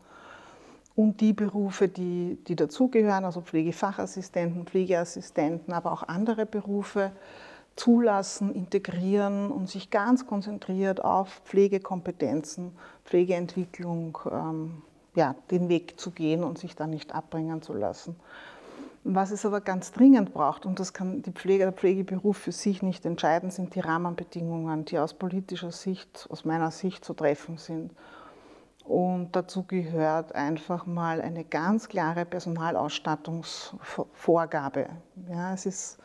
und 0.96 1.22
die 1.22 1.34
Berufe, 1.34 1.88
die, 1.88 2.38
die 2.48 2.56
dazugehören, 2.56 3.24
also 3.24 3.42
Pflegefachassistenten, 3.42 4.66
Pflegeassistenten, 4.66 5.74
aber 5.74 5.92
auch 5.92 6.04
andere 6.04 6.46
Berufe, 6.46 7.12
zulassen, 7.80 8.54
integrieren 8.54 9.52
und 9.52 9.68
sich 9.70 9.90
ganz 9.90 10.28
konzentriert 10.28 11.04
auf 11.04 11.42
Pflegekompetenzen, 11.46 12.74
Pflegeentwicklung, 13.06 14.18
ähm, 14.30 14.82
ja, 15.16 15.34
den 15.50 15.70
Weg 15.70 15.98
zu 16.00 16.12
gehen 16.12 16.44
und 16.44 16.60
sich 16.60 16.76
da 16.76 16.88
nicht 16.88 17.16
abbringen 17.16 17.62
zu 17.62 17.74
lassen. 17.74 18.18
Was 19.06 19.32
es 19.32 19.46
aber 19.46 19.62
ganz 19.62 19.94
dringend 19.94 20.34
braucht, 20.34 20.66
und 20.66 20.78
das 20.78 20.92
kann 20.92 21.22
die 21.22 21.32
Pflege, 21.32 21.64
der 21.64 21.72
Pflegeberuf 21.72 22.36
für 22.38 22.52
sich 22.52 22.84
nicht 22.84 23.06
entscheiden, 23.06 23.50
sind 23.50 23.76
die 23.76 23.80
Rahmenbedingungen, 23.80 24.84
die 24.84 25.00
aus 25.00 25.14
politischer 25.14 25.72
Sicht, 25.72 26.28
aus 26.30 26.44
meiner 26.44 26.72
Sicht 26.72 27.06
zu 27.06 27.14
treffen 27.14 27.58
sind. 27.58 27.94
Und 28.84 29.38
dazu 29.38 29.64
gehört 29.64 30.36
einfach 30.36 30.86
mal 30.86 31.22
eine 31.22 31.46
ganz 31.46 31.88
klare 31.88 32.26
Personalausstattungsvorgabe. 32.26 34.88
Ja, 35.30 35.54
es 35.54 35.66
ist, 35.66 35.98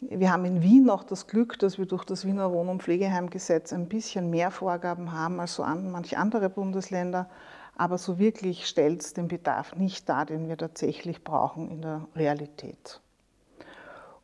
wir 0.00 0.32
haben 0.32 0.44
in 0.44 0.62
Wien 0.62 0.84
noch 0.84 1.02
das 1.02 1.26
Glück, 1.26 1.58
dass 1.58 1.78
wir 1.78 1.86
durch 1.86 2.04
das 2.04 2.24
Wiener 2.24 2.52
Wohn- 2.52 2.68
und 2.68 2.82
Pflegeheimgesetz 2.82 3.72
ein 3.72 3.88
bisschen 3.88 4.30
mehr 4.30 4.50
Vorgaben 4.50 5.12
haben 5.12 5.40
als 5.40 5.54
so 5.54 5.64
an, 5.64 5.90
manche 5.90 6.18
andere 6.18 6.48
Bundesländer. 6.48 7.28
Aber 7.76 7.98
so 7.98 8.18
wirklich 8.18 8.66
stellt 8.66 9.02
es 9.02 9.14
den 9.14 9.28
Bedarf 9.28 9.74
nicht 9.76 10.08
dar, 10.08 10.26
den 10.26 10.48
wir 10.48 10.56
tatsächlich 10.56 11.24
brauchen 11.24 11.70
in 11.70 11.82
der 11.82 12.06
Realität. 12.14 13.00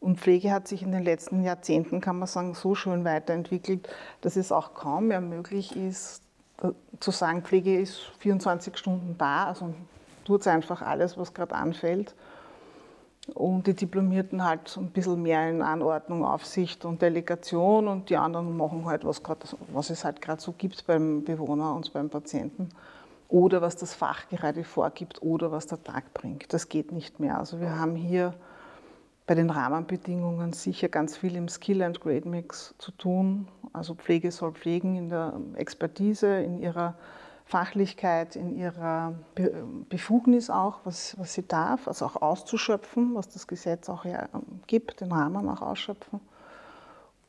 Und 0.00 0.20
Pflege 0.20 0.52
hat 0.52 0.68
sich 0.68 0.82
in 0.82 0.92
den 0.92 1.02
letzten 1.02 1.42
Jahrzehnten, 1.42 2.00
kann 2.00 2.18
man 2.18 2.28
sagen, 2.28 2.54
so 2.54 2.74
schön 2.74 3.04
weiterentwickelt, 3.04 3.88
dass 4.20 4.36
es 4.36 4.52
auch 4.52 4.74
kaum 4.74 5.08
mehr 5.08 5.20
möglich 5.20 5.74
ist, 5.74 6.22
zu 7.00 7.10
sagen, 7.10 7.42
Pflege 7.42 7.80
ist 7.80 8.00
24 8.18 8.76
Stunden 8.76 9.16
da, 9.18 9.46
also 9.46 9.74
tut 10.24 10.46
einfach 10.46 10.82
alles, 10.82 11.18
was 11.18 11.34
gerade 11.34 11.54
anfällt. 11.54 12.14
Und 13.32 13.66
die 13.66 13.74
Diplomierten 13.74 14.44
halt 14.44 14.68
so 14.68 14.80
ein 14.80 14.90
bisschen 14.90 15.22
mehr 15.22 15.48
in 15.48 15.62
Anordnung, 15.62 16.24
Aufsicht 16.24 16.84
und 16.84 17.00
Delegation 17.00 17.88
und 17.88 18.10
die 18.10 18.18
anderen 18.18 18.54
machen 18.54 18.84
halt, 18.84 19.04
was, 19.04 19.22
grad, 19.22 19.38
was 19.72 19.88
es 19.88 20.04
halt 20.04 20.20
gerade 20.20 20.42
so 20.42 20.52
gibt 20.52 20.86
beim 20.86 21.24
Bewohner 21.24 21.74
und 21.74 21.90
beim 21.94 22.10
Patienten. 22.10 22.68
Oder 23.28 23.62
was 23.62 23.76
das 23.76 23.94
Fach 23.94 24.28
gerade 24.28 24.62
vorgibt 24.62 25.22
oder 25.22 25.50
was 25.50 25.66
der 25.66 25.82
Tag 25.82 26.12
bringt. 26.12 26.52
Das 26.52 26.68
geht 26.68 26.92
nicht 26.92 27.18
mehr. 27.18 27.38
Also 27.38 27.60
wir 27.60 27.78
haben 27.78 27.96
hier 27.96 28.34
bei 29.26 29.34
den 29.34 29.48
Rahmenbedingungen 29.48 30.52
sicher 30.52 30.88
ganz 30.88 31.16
viel 31.16 31.34
im 31.34 31.48
Skill 31.48 31.82
and 31.82 32.00
Grade 32.00 32.28
Mix 32.28 32.74
zu 32.76 32.92
tun. 32.92 33.48
Also 33.72 33.94
Pflege 33.94 34.30
soll 34.30 34.52
pflegen 34.52 34.96
in 34.96 35.08
der 35.08 35.32
Expertise, 35.54 36.40
in 36.42 36.58
ihrer 36.60 36.94
Fachlichkeit, 37.44 38.36
in 38.36 38.56
ihrer 38.56 39.14
Befugnis 39.88 40.48
auch, 40.48 40.80
was, 40.84 41.18
was 41.18 41.34
sie 41.34 41.46
darf, 41.46 41.86
also 41.86 42.06
auch 42.06 42.22
auszuschöpfen, 42.22 43.14
was 43.14 43.28
das 43.28 43.46
Gesetz 43.46 43.88
auch 43.88 44.06
gibt, 44.66 45.00
den 45.02 45.12
Rahmen 45.12 45.48
auch 45.48 45.60
ausschöpfen. 45.60 46.20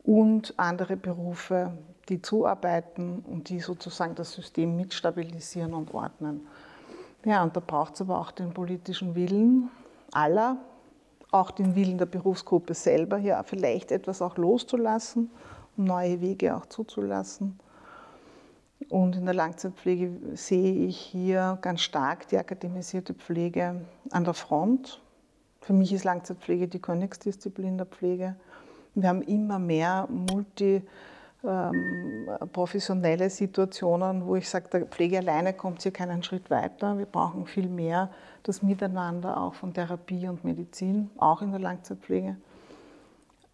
Und 0.04 0.54
andere 0.58 0.96
Berufe, 0.96 1.78
die 2.10 2.22
zuarbeiten 2.22 3.26
und 3.28 3.50
die 3.50 3.60
sozusagen 3.60 4.16
das 4.16 4.32
System 4.32 4.78
mitstabilisieren 4.78 5.74
und 5.74 5.94
ordnen. 5.94 6.48
Ja, 7.26 7.44
und 7.44 7.56
da 7.56 7.60
braucht 7.60 7.96
es 7.96 8.02
aber 8.02 8.20
auch 8.20 8.32
den 8.32 8.54
politischen 8.54 9.16
Willen 9.16 9.70
aller, 10.12 10.58
auch 11.32 11.52
den 11.52 11.76
Willen 11.76 11.98
der 11.98 12.06
Berufsgruppe 12.06 12.74
selber, 12.74 13.18
hier 13.18 13.44
vielleicht 13.44 13.92
etwas 13.92 14.22
auch 14.22 14.38
loszulassen, 14.38 15.32
um 15.76 15.84
neue 15.86 16.22
Wege 16.22 16.56
auch 16.56 16.68
zuzulassen. 16.68 17.60
Und 18.96 19.18
in 19.18 19.26
der 19.26 19.34
Langzeitpflege 19.34 20.10
sehe 20.36 20.74
ich 20.86 20.98
hier 20.98 21.58
ganz 21.60 21.82
stark 21.82 22.30
die 22.30 22.38
akademisierte 22.38 23.14
Pflege 23.14 23.82
an 24.12 24.24
der 24.24 24.34
Front. 24.34 25.02
Für 25.60 25.74
mich 25.74 25.92
ist 25.92 26.06
Langzeitpflege 26.06 26.70
die 26.70 26.80
Königsdisziplin 26.80 27.76
der 27.78 27.88
Pflege. 27.88 28.38
Wir 28.94 29.10
haben 29.10 29.22
immer 29.24 29.60
mehr 29.60 30.08
multi 30.10 30.82
ähm, 31.44 32.30
Situationen, 33.28 34.26
wo 34.26 34.38
ich 34.38 34.48
sage, 34.48 34.70
der 34.72 34.86
Pflege 34.86 35.18
alleine 35.18 35.52
kommt 35.52 35.84
hier 35.84 35.92
keinen 35.92 36.24
Schritt 36.24 36.50
weiter. 36.50 36.98
Wir 36.98 37.06
brauchen 37.06 37.48
viel 37.48 37.68
mehr 37.68 38.10
das 38.44 38.64
Miteinander 38.64 39.42
auch 39.42 39.56
von 39.56 39.74
Therapie 39.74 40.30
und 40.30 40.46
Medizin, 40.46 41.10
auch 41.18 41.42
in 41.42 41.52
der 41.52 41.60
Langzeitpflege. 41.60 42.38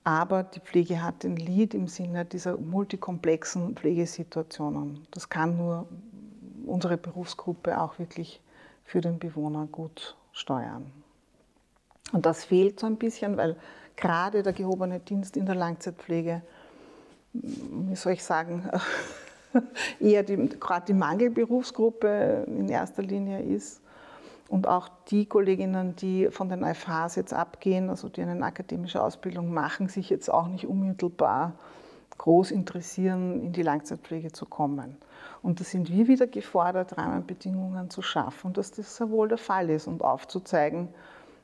Aber 0.04 0.44
die 0.44 0.60
Pflege 0.60 1.04
hat 1.04 1.24
den 1.24 1.36
Lead 1.36 1.74
im 1.74 1.88
Sinne 1.88 2.26
dieser 2.26 2.58
multikomplexen 2.58 3.76
Pflegesituationen. 3.76 5.06
Das 5.12 5.30
kann 5.30 5.58
nur 5.58 5.88
unsere 6.66 6.98
Berufsgruppe 6.98 7.80
auch 7.80 8.00
wirklich 8.00 8.42
für 8.84 9.02
den 9.02 9.20
Bewohner 9.20 9.68
gut 9.72 10.16
steuern. 10.32 10.92
Und 12.12 12.26
das 12.26 12.44
fehlt 12.44 12.80
so 12.80 12.88
ein 12.88 12.98
bisschen, 12.98 13.38
weil 13.38 13.56
gerade 13.96 14.42
der 14.42 14.54
gehobene 14.54 15.00
Dienst 15.00 15.38
in 15.38 15.46
der 15.46 15.56
Langzeitpflege 15.56 16.42
wie 17.34 17.96
soll 17.96 18.14
ich 18.14 18.24
sagen, 18.24 18.70
eher 20.00 20.24
die, 20.24 20.50
gerade 20.60 20.86
die 20.88 20.94
Mangelberufsgruppe 20.94 22.46
in 22.48 22.70
erster 22.70 23.04
Linie 23.04 23.42
ist. 23.42 23.82
Und 24.52 24.68
auch 24.68 24.90
die 25.08 25.28
Kolleginnen, 25.28 25.96
die 25.96 26.28
von 26.30 26.50
den 26.50 26.66
FHs 26.66 27.16
jetzt 27.16 27.34
abgehen, 27.34 27.90
also 27.90 28.10
die 28.10 28.22
eine 28.22 28.46
akademische 28.46 29.02
Ausbildung 29.02 29.54
machen, 29.54 29.88
sich 29.88 30.10
jetzt 30.10 30.28
auch 30.28 30.50
nicht 30.50 30.68
unmittelbar 30.68 31.54
groß 32.18 32.52
interessieren, 32.52 33.42
in 33.42 33.54
die 33.54 33.62
Langzeitpflege 33.62 34.34
zu 34.34 34.46
kommen. 34.46 34.98
Und 35.42 35.62
da 35.62 35.64
sind 35.64 35.90
wir 35.90 36.10
wieder 36.10 36.28
gefordert, 36.28 36.98
Rahmenbedingungen 36.98 37.90
zu 37.90 38.02
schaffen, 38.02 38.52
dass 38.52 38.72
das 38.72 38.98
sehr 38.98 39.10
wohl 39.10 39.30
der 39.30 39.38
Fall 39.38 39.70
ist 39.70 39.88
und 39.88 40.04
aufzuzeigen, 40.04 40.90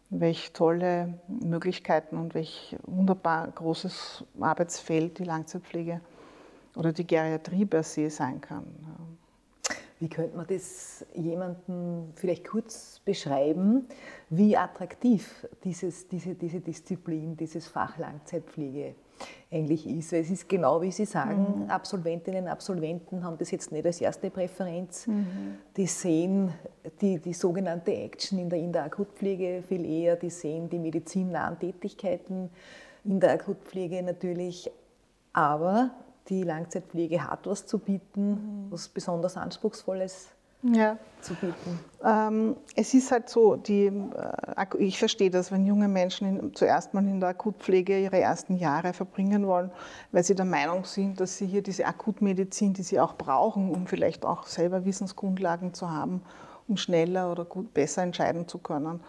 welche 0.10 0.52
tolle 0.52 1.18
Möglichkeiten 1.30 2.18
und 2.18 2.36
welch 2.36 2.76
wunderbar 2.86 3.48
großes 3.48 4.26
Arbeitsfeld 4.38 5.18
die 5.18 5.24
Langzeitpflege 5.24 6.02
oder 6.76 6.92
die 6.92 7.08
Geriatrie 7.08 7.66
per 7.66 7.84
se 7.84 8.10
sein 8.10 8.42
kann. 8.42 8.66
Wie 10.00 10.10
könnte 10.10 10.38
man 10.38 10.46
das 10.48 11.06
jemandem 11.16 12.12
vielleicht 12.16 12.46
kurz 12.48 13.02
beschreiben, 13.04 13.88
wie 14.30 14.56
attraktiv 14.56 15.48
dieses, 15.64 16.08
diese, 16.08 16.36
diese 16.36 16.60
Disziplin, 16.60 17.36
dieses 17.36 17.68
Fach 17.68 17.98
Langzeitpflege 17.98 18.96
eigentlich 19.52 19.88
ist. 19.88 20.12
Weil 20.12 20.22
es 20.22 20.30
ist 20.30 20.50
genau 20.50 20.82
wie 20.82 20.92
Sie 20.92 21.06
sagen, 21.06 21.64
mhm. 21.64 21.70
Absolventinnen 21.70 22.44
und 22.44 22.50
Absolventen 22.50 23.24
haben 23.24 23.38
das 23.38 23.52
jetzt 23.52 23.72
nicht 23.72 23.86
als 23.86 24.02
erste 24.02 24.30
Präferenz. 24.30 25.08
Mhm. 25.08 25.58
Die 25.76 25.88
sehen 25.88 26.54
die, 27.02 27.20
die 27.20 27.34
sogenannte 27.34 27.94
Action 27.94 28.40
in 28.40 28.50
der, 28.50 28.60
in 28.60 28.72
der 28.72 28.84
Akutpflege 28.84 29.64
viel 29.68 29.86
eher, 29.86 30.16
die 30.16 30.30
sehen 30.30 30.70
die 30.70 30.80
medizinnahen 30.80 31.58
Tätigkeiten 31.60 32.50
in 33.04 33.20
der 33.20 33.34
Akutpflege 33.34 34.04
natürlich. 34.04 34.70
Aber 35.34 35.92
die 36.30 36.44
Langzeitpflege 36.44 37.30
hat 37.30 37.48
was 37.48 37.66
zu 37.66 37.80
bieten, 37.80 38.32
mhm. 38.32 38.72
was 38.72 38.88
besonders 38.90 39.38
Anspruchsvolles 39.38 40.30
ja. 40.62 40.98
zu 41.22 41.36
bieten? 41.36 41.80
Ähm, 42.04 42.56
es 42.76 42.94
ist 42.94 43.12
halt 43.12 43.30
so, 43.30 43.56
die, 43.56 43.88
äh, 43.88 44.78
ich 44.80 45.00
verstehe 45.00 45.30
das, 45.30 45.52
wenn 45.52 45.66
junge 45.66 45.88
Menschen 45.88 46.28
in, 46.40 46.56
zuerst 46.56 46.94
mal 46.94 47.06
in 47.06 47.20
der 47.20 47.30
Akutpflege 47.30 48.00
ihre 48.00 48.20
ersten 48.20 48.56
Jahre 48.56 48.94
verbringen 48.94 49.48
wollen, 49.48 49.72
weil 50.12 50.24
sie 50.24 50.36
der 50.36 50.46
Meinung 50.46 50.86
sind, 50.86 51.20
dass 51.20 51.38
sie 51.38 51.46
hier 51.46 51.62
diese 51.62 51.86
Akutmedizin, 51.86 52.74
die 52.74 52.84
sie 52.84 53.00
auch 53.00 53.16
brauchen, 53.16 53.72
um 53.72 53.88
vielleicht 53.88 54.26
auch 54.26 54.44
selber 54.48 54.86
Wissensgrundlagen 54.86 55.74
zu 55.74 55.90
haben, 55.90 56.22
um 56.68 56.78
schneller 56.78 57.32
oder 57.32 57.46
gut, 57.46 57.74
besser 57.74 58.04
entscheiden 58.04 58.48
zu 58.48 58.58
können. 58.58 59.00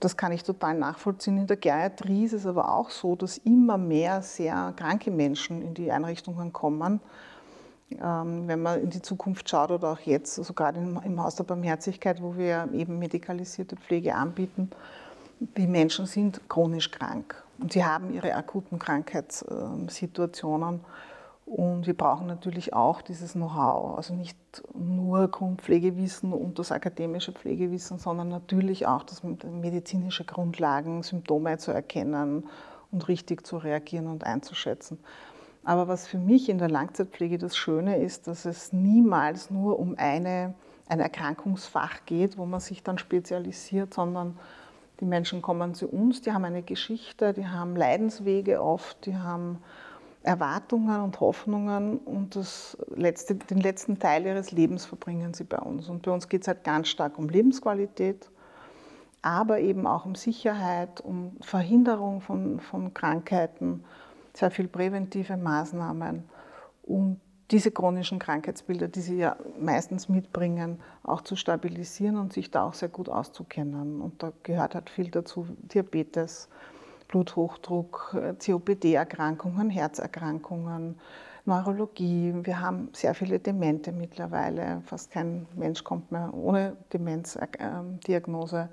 Das 0.00 0.16
kann 0.16 0.32
ich 0.32 0.42
total 0.42 0.78
nachvollziehen. 0.78 1.38
In 1.38 1.46
der 1.46 1.58
Geriatrie 1.58 2.24
ist 2.24 2.32
es 2.32 2.46
aber 2.46 2.74
auch 2.74 2.90
so, 2.90 3.14
dass 3.14 3.38
immer 3.38 3.76
mehr 3.76 4.22
sehr 4.22 4.72
kranke 4.76 5.10
Menschen 5.10 5.62
in 5.62 5.74
die 5.74 5.92
Einrichtungen 5.92 6.52
kommen 6.52 7.00
ähm, 8.00 8.46
wenn 8.46 8.62
man 8.62 8.80
in 8.80 8.90
die 8.90 9.02
Zukunft 9.02 9.48
schaut 9.48 9.70
oder 9.70 9.92
auch 9.92 10.00
jetzt, 10.00 10.38
also 10.38 10.52
gerade 10.52 10.80
im 10.80 11.22
Haus 11.22 11.36
der 11.36 11.44
Barmherzigkeit, 11.44 12.22
wo 12.22 12.36
wir 12.36 12.68
eben 12.72 12.98
medikalisierte 12.98 13.76
Pflege 13.76 14.14
anbieten, 14.14 14.70
die 15.40 15.66
Menschen 15.66 16.06
sind 16.06 16.40
chronisch 16.48 16.90
krank 16.90 17.42
und 17.58 17.72
sie 17.72 17.84
haben 17.84 18.12
ihre 18.12 18.34
akuten 18.34 18.78
Krankheitssituationen. 18.78 20.80
Und 21.44 21.86
wir 21.86 21.96
brauchen 21.96 22.28
natürlich 22.28 22.72
auch 22.72 23.02
dieses 23.02 23.32
Know-how, 23.32 23.96
also 23.96 24.14
nicht 24.14 24.38
nur 24.74 25.28
Grundpflegewissen 25.28 26.32
und 26.32 26.58
das 26.58 26.70
akademische 26.70 27.32
Pflegewissen, 27.32 27.98
sondern 27.98 28.28
natürlich 28.28 28.86
auch 28.86 29.02
das 29.02 29.22
medizinische 29.22 30.24
Grundlagen, 30.24 31.02
Symptome 31.02 31.58
zu 31.58 31.72
erkennen 31.72 32.48
und 32.92 33.08
richtig 33.08 33.44
zu 33.46 33.56
reagieren 33.56 34.06
und 34.06 34.24
einzuschätzen. 34.24 34.98
Aber 35.64 35.88
was 35.88 36.06
für 36.06 36.18
mich 36.18 36.48
in 36.48 36.58
der 36.58 36.70
Langzeitpflege 36.70 37.38
das 37.38 37.56
Schöne 37.56 37.98
ist, 37.98 38.26
dass 38.26 38.44
es 38.44 38.72
niemals 38.72 39.50
nur 39.50 39.78
um 39.78 39.96
eine, 39.96 40.54
ein 40.88 41.00
Erkrankungsfach 41.00 42.04
geht, 42.06 42.38
wo 42.38 42.46
man 42.46 42.60
sich 42.60 42.82
dann 42.82 42.98
spezialisiert, 42.98 43.94
sondern 43.94 44.38
die 45.00 45.04
Menschen 45.06 45.42
kommen 45.42 45.74
zu 45.74 45.88
uns, 45.88 46.20
die 46.20 46.32
haben 46.32 46.44
eine 46.44 46.62
Geschichte, 46.62 47.32
die 47.32 47.46
haben 47.46 47.76
Leidenswege 47.76 48.62
oft, 48.62 49.06
die 49.06 49.16
haben 49.16 49.58
Erwartungen 50.22 51.02
und 51.02 51.20
Hoffnungen 51.20 51.98
und 51.98 52.38
letzte, 52.94 53.34
den 53.34 53.58
letzten 53.58 53.98
Teil 53.98 54.24
ihres 54.26 54.52
Lebens 54.52 54.84
verbringen 54.84 55.34
sie 55.34 55.44
bei 55.44 55.58
uns. 55.58 55.88
Und 55.88 56.02
bei 56.02 56.12
uns 56.12 56.28
geht 56.28 56.42
es 56.42 56.48
halt 56.48 56.64
ganz 56.64 56.88
stark 56.88 57.18
um 57.18 57.28
Lebensqualität, 57.28 58.30
aber 59.20 59.60
eben 59.60 59.86
auch 59.86 60.06
um 60.06 60.14
Sicherheit, 60.14 61.00
um 61.00 61.36
Verhinderung 61.40 62.20
von, 62.20 62.60
von 62.60 62.94
Krankheiten, 62.94 63.84
sehr 64.34 64.50
viel 64.50 64.68
präventive 64.68 65.36
Maßnahmen, 65.36 66.24
um 66.84 67.20
diese 67.50 67.70
chronischen 67.70 68.18
Krankheitsbilder, 68.18 68.88
die 68.88 69.00
sie 69.00 69.18
ja 69.18 69.36
meistens 69.60 70.08
mitbringen, 70.08 70.80
auch 71.02 71.20
zu 71.20 71.36
stabilisieren 71.36 72.16
und 72.16 72.32
sich 72.32 72.50
da 72.50 72.64
auch 72.64 72.74
sehr 72.74 72.88
gut 72.88 73.10
auszukennen. 73.10 74.00
Und 74.00 74.22
da 74.22 74.32
gehört 74.42 74.74
halt 74.74 74.88
viel 74.88 75.10
dazu, 75.10 75.46
Diabetes, 75.58 76.48
Bluthochdruck, 77.12 78.16
COPD-Erkrankungen, 78.44 79.68
Herzerkrankungen, 79.68 80.98
Neurologie. 81.44 82.32
Wir 82.42 82.60
haben 82.60 82.88
sehr 82.94 83.14
viele 83.14 83.38
Demente 83.38 83.92
mittlerweile. 83.92 84.80
Fast 84.86 85.10
kein 85.10 85.46
Mensch 85.54 85.84
kommt 85.84 86.10
mehr 86.10 86.32
ohne 86.32 86.76
Demenzdiagnose. 86.92 88.70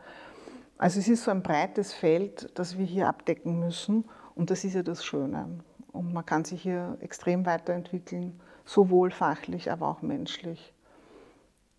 Also 0.77 0.99
es 0.99 1.09
ist 1.09 1.25
so 1.25 1.31
ein 1.31 1.43
breites 1.43 1.93
Feld, 1.93 2.57
das 2.57 2.77
wir 2.77 2.85
hier 2.85 3.09
abdecken 3.09 3.59
müssen. 3.59 4.05
Und 4.35 4.51
das 4.51 4.63
ist 4.63 4.75
ja 4.75 4.83
das 4.83 5.03
Schöne. 5.03 5.59
Und 5.91 6.13
man 6.13 6.25
kann 6.25 6.45
sich 6.45 6.61
hier 6.61 6.97
extrem 7.01 7.45
weiterentwickeln, 7.45 8.39
sowohl 8.63 9.11
fachlich, 9.11 9.69
aber 9.69 9.89
auch 9.89 10.01
menschlich. 10.01 10.73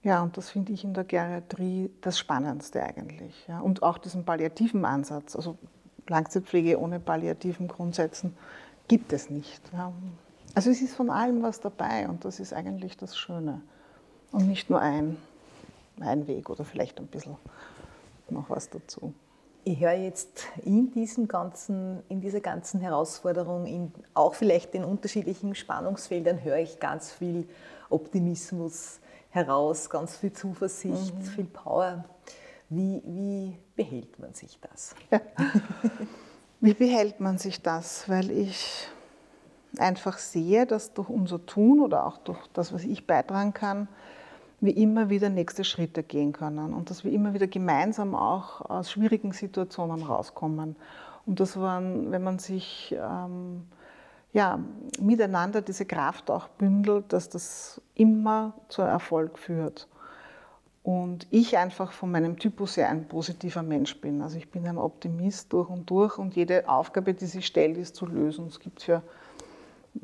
Ja, 0.03 0.23
und 0.23 0.37
das 0.37 0.51
finde 0.51 0.73
ich 0.73 0.85
in 0.85 0.93
der 0.93 1.05
Geriatrie 1.05 1.91
das 2.03 2.19
Spannendste 2.19 2.83
eigentlich. 2.83 3.47
Ja. 3.49 3.61
Und 3.61 3.83
auch 3.83 3.97
diesen 3.97 4.27
palliativen 4.27 4.85
Ansatz. 4.85 5.37
Also 5.37 5.57
Langzeitpflege 6.11 6.79
ohne 6.79 7.01
palliativen 7.01 7.69
Grundsätzen 7.69 8.37
gibt 8.89 9.13
es 9.13 9.31
nicht. 9.31 9.63
Ja. 9.73 9.93
Also 10.55 10.71
es 10.71 10.83
ist 10.83 10.95
von 10.95 11.11
allem 11.11 11.43
was 11.43 11.61
dabei 11.61 12.09
und 12.09 12.25
das 12.25 12.41
ist 12.41 12.53
eigentlich 12.53 12.97
das 12.97 13.17
Schöne. 13.17 13.63
Und 14.33 14.49
nicht 14.49 14.69
nur 14.69 14.81
ein, 14.81 15.17
ein 16.01 16.27
Weg 16.27 16.51
oder 16.51 16.65
vielleicht 16.65 16.99
ein 16.99 17.07
bisschen 17.07 17.37
noch 18.29 18.51
was 18.51 18.69
dazu. 18.69 19.13
Ich 19.65 19.81
höre 19.81 19.93
jetzt 19.93 20.45
in, 20.65 20.91
diesem 20.93 21.29
ganzen, 21.29 22.03
in 22.09 22.21
dieser 22.21 22.41
ganzen 22.41 22.81
Herausforderung, 22.81 23.67
in 23.67 23.93
auch 24.15 24.35
vielleicht 24.35 24.75
den 24.75 24.85
unterschiedlichen 24.85 25.55
Spannungsfeldern, 25.55 26.43
höre 26.43 26.59
ich 26.59 26.81
ganz 26.81 27.11
viel 27.13 27.47
Optimismus 27.91 29.01
heraus, 29.31 29.91
ganz 29.91 30.17
viel 30.17 30.33
Zuversicht, 30.33 31.15
mhm. 31.15 31.23
viel 31.23 31.45
Power. 31.45 32.05
Wie, 32.71 33.03
wie 33.05 33.57
behält 33.77 34.19
man 34.19 34.33
sich 34.33 34.59
das? 34.61 34.95
Ja. 35.11 35.21
Wie 36.63 36.75
behält 36.75 37.21
man 37.21 37.39
sich 37.39 37.63
das? 37.63 38.07
Weil 38.07 38.31
ich 38.31 38.87
einfach 39.79 40.19
sehe, 40.19 40.67
dass 40.67 40.93
durch 40.93 41.09
unser 41.09 41.45
Tun 41.47 41.81
oder 41.81 42.05
auch 42.07 42.19
durch 42.19 42.39
das, 42.53 42.73
was 42.73 42.85
ich 42.85 43.07
beitragen 43.07 43.55
kann, 43.55 43.89
wir 44.61 44.77
immer 44.77 45.09
wieder 45.09 45.31
nächste 45.31 45.65
Schritte 45.65 46.03
gehen 46.03 46.33
können 46.33 46.75
und 46.75 46.91
dass 46.91 47.03
wir 47.03 47.13
immer 47.13 47.33
wieder 47.33 47.47
gemeinsam 47.47 48.15
auch 48.15 48.61
aus 48.61 48.91
schwierigen 48.91 49.33
Situationen 49.33 50.03
rauskommen. 50.03 50.77
Und 51.25 51.41
das 51.41 51.59
waren, 51.59 52.11
wenn 52.11 52.23
man 52.23 52.39
sich 52.39 52.95
ähm, 52.97 53.63
ja, 54.33 54.59
miteinander 55.01 55.63
diese 55.63 55.87
Kraft 55.87 56.31
auch 56.31 56.49
bündelt, 56.49 57.13
dass 57.13 57.31
das 57.31 57.81
immer 57.95 58.53
zu 58.69 58.83
Erfolg 58.83 59.39
führt. 59.39 59.89
Und 60.83 61.27
ich 61.31 61.59
einfach 61.59 61.93
von 61.93 62.11
meinem 62.11 62.39
Typus 62.39 62.77
her 62.77 62.89
ein 62.89 63.07
positiver 63.07 63.63
Mensch 63.63 64.01
bin. 64.01 64.23
Also 64.23 64.39
ich 64.39 64.51
bin 64.51 64.67
ein 64.67 64.79
Optimist 64.79 65.53
durch 65.53 65.69
und 65.69 65.91
durch 65.91 66.17
und 66.17 66.35
jede 66.35 66.69
Aufgabe, 66.69 67.13
die 67.13 67.27
sich 67.27 67.47
stellt, 67.47 67.77
ist 67.77 67.97
zu 67.97 68.07
lösen. 68.07 68.47
Es 68.47 68.61
gibt 68.61 68.83
für 68.83 69.03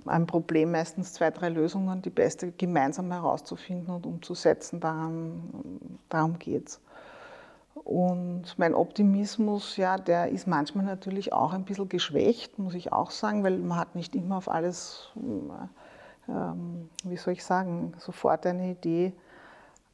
ein 0.05 0.27
Problem 0.27 0.73
meistens 0.73 1.15
zwei, 1.15 1.31
drei 1.31 1.49
Lösungen, 1.49 2.03
die 2.03 2.11
beste 2.11 2.53
gemeinsam 2.53 3.11
herauszufinden 3.11 3.95
und 3.95 4.05
umzusetzen. 4.05 4.81
Daran, 4.81 5.99
darum 6.09 6.39
geht 6.39 6.69
es. 6.69 6.81
Und 7.85 8.59
mein 8.59 8.75
Optimismus, 8.75 9.77
ja, 9.77 9.97
der 9.97 10.31
ist 10.31 10.47
manchmal 10.47 10.85
natürlich 10.85 11.33
auch 11.33 11.53
ein 11.53 11.65
bisschen 11.65 11.89
geschwächt, 11.89 12.59
muss 12.59 12.75
ich 12.75 12.93
auch 12.93 13.11
sagen, 13.11 13.45
weil 13.45 13.59
man 13.59 13.79
hat 13.79 13.95
nicht 13.95 14.15
immer 14.17 14.39
auf 14.39 14.51
alles, 14.51 15.11
ähm, 16.29 16.89
wie 17.05 17.17
soll 17.17 17.35
ich 17.35 17.45
sagen, 17.45 17.93
sofort 17.99 18.47
eine 18.47 18.71
Idee. 18.71 19.13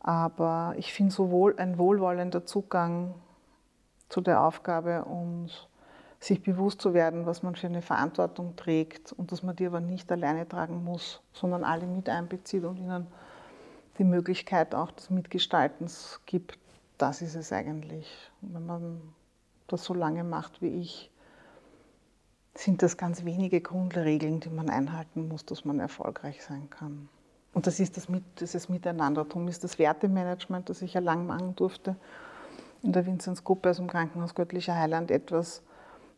Aber 0.03 0.75
ich 0.77 0.93
finde 0.93 1.13
sowohl 1.13 1.55
ein 1.59 1.79
wohlwollender 1.79 2.45
Zugang 2.45 3.15
zu 4.09 4.21
der 4.21 4.43
Aufgabe 4.43 5.05
und 5.05 5.69
sich 6.19 6.43
bewusst 6.43 6.81
zu 6.81 6.93
werden, 6.93 7.25
was 7.25 7.43
man 7.43 7.55
für 7.55 7.69
eine 7.69 7.83
Verantwortung 7.83 8.57
trägt 8.57 9.13
und 9.13 9.33
dass 9.33 9.43
man 9.43 9.57
die 9.57 9.67
aber 9.67 9.81
nicht 9.81 10.11
alleine 10.11 10.49
tragen 10.49 10.85
muss, 10.85 11.21
sondern 11.33 11.65
alle 11.65 11.87
mit 11.87 12.09
einbezieht 12.09 12.65
und 12.65 12.79
ihnen 12.79 13.07
die 13.99 14.05
Möglichkeit 14.05 14.75
auch 14.75 14.91
des 14.91 15.11
Mitgestaltens 15.11 16.21
gibt. 16.27 16.59
Das 16.99 17.23
ist 17.23 17.35
es 17.37 17.53
eigentlich. 17.53 18.31
Wenn 18.41 18.67
man 18.67 19.01
das 19.69 19.85
so 19.85 19.95
lange 19.95 20.25
macht 20.25 20.63
wie 20.63 20.81
ich, 20.81 21.11
sind 22.55 22.83
das 22.83 22.97
ganz 22.97 23.25
wenige 23.25 23.61
Grundregeln, 23.61 24.41
die 24.41 24.51
man 24.51 24.69
einhalten 24.69 25.29
muss, 25.29 25.47
dass 25.47 25.65
man 25.65 25.81
erfolgreich 25.81 26.43
sein 26.43 26.69
kann. 26.71 27.09
Und 27.55 27.67
das 27.67 27.81
ist 27.81 27.97
das, 27.97 28.09
Mit, 28.09 28.25
dieses 28.41 28.69
Miteinander. 28.69 29.25
Darum 29.25 29.49
ist 29.49 29.63
das 29.65 29.79
Wertemanagement, 29.79 30.69
das 30.69 30.83
ich 30.83 30.95
ja 30.95 31.01
lang 31.01 31.27
machen 31.27 31.55
durfte, 31.57 31.97
in 32.83 32.93
der 32.93 33.07
Vinzenzgruppe, 33.07 33.69
also 33.69 33.83
im 33.83 33.89
Krankenhaus 33.89 34.35
Göttlicher 34.35 34.75
Heiland, 34.75 35.11
etwas, 35.11 35.63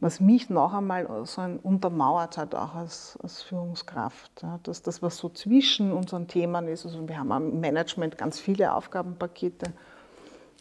was 0.01 0.21
mich 0.21 0.49
noch 0.51 0.73
einmal 0.73 1.09
so 1.27 1.43
untermauert 1.63 2.39
hat, 2.39 2.55
auch 2.55 2.75
als, 2.75 3.19
als 3.23 3.43
Führungskraft. 3.43 4.43
Ja, 4.43 4.61
dass 4.63 4.83
das, 4.83 5.03
was 5.03 5.17
so 5.17 5.29
zwischen 5.29 5.93
unseren 5.93 6.29
Themen 6.29 6.69
ist, 6.69 6.85
also 6.85 7.09
wir 7.09 7.19
haben 7.19 7.31
im 7.31 7.61
Management 7.61 8.17
ganz 8.17 8.39
viele 8.39 8.73
Aufgabenpakete 8.75 9.73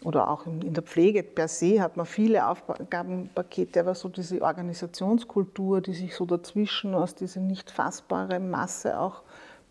oder 0.03 0.29
auch 0.29 0.45
in 0.45 0.73
der 0.73 0.83
Pflege 0.83 1.23
per 1.23 1.47
se 1.47 1.81
hat 1.81 1.95
man 1.95 2.05
viele 2.05 2.47
Aufgabenpakete, 2.47 3.79
aber 3.79 3.95
so 3.95 4.09
diese 4.09 4.41
Organisationskultur, 4.41 5.81
die 5.81 5.93
sich 5.93 6.15
so 6.15 6.25
dazwischen 6.25 6.93
aus 6.93 7.15
dieser 7.15 7.39
nicht 7.39 7.71
fassbaren 7.71 8.49
Masse 8.49 8.99
auch 8.99 9.21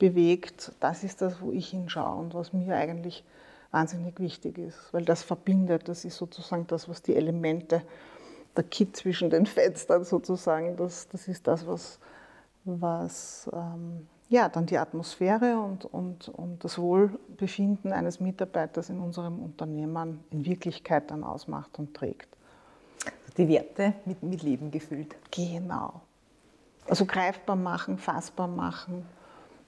bewegt, 0.03 0.73
das 0.81 1.05
ist 1.05 1.23
das, 1.23 1.41
wo 1.41 1.53
ich 1.53 1.69
hinschaue 1.69 2.19
und 2.19 2.35
was 2.35 2.53
mir 2.53 2.75
eigentlich 2.75 3.23
wahnsinnig 3.71 4.19
wichtig 4.19 4.59
ist, 4.59 4.93
weil 4.93 5.05
das 5.05 5.23
verbindet, 5.23 5.89
das 5.89 6.05
ist 6.05 6.17
sozusagen 6.17 6.67
das, 6.67 6.89
was 6.89 7.03
die 7.03 7.15
Elemente 7.15 7.83
der 8.57 8.65
Kit 8.65 8.97
zwischen 8.97 9.31
den 9.31 9.47
Fenstern 9.57 10.03
sozusagen. 10.03 10.77
Das, 10.77 11.07
das 11.07 11.29
ist 11.29 11.47
das, 11.47 11.69
was, 11.69 12.01
was 12.65 13.49
ähm, 13.53 14.09
ja, 14.29 14.49
dann 14.49 14.67
die 14.67 14.77
Atmosphäre 14.77 15.57
und, 15.61 15.85
und, 15.85 16.29
und 16.31 16.65
das 16.65 16.79
Wohlbefinden 16.79 17.93
eines 17.93 18.19
Mitarbeiters 18.19 18.91
in 18.91 18.99
unserem 18.99 19.39
Unternehmen 19.39 20.19
in 20.31 20.45
Wirklichkeit 20.45 21.13
dann 21.13 21.23
ausmacht 21.23 21.79
und 21.79 21.95
trägt. 21.95 22.29
Die 23.37 23.47
Werte 23.47 23.95
mit, 24.05 24.21
mit 24.25 24.43
Leben 24.43 24.73
gefüllt. 24.73 25.15
Genau. 25.31 26.01
Also 26.89 27.07
greifbar 27.07 27.55
machen, 27.55 27.99
fassbar 27.99 28.49
machen, 28.49 29.07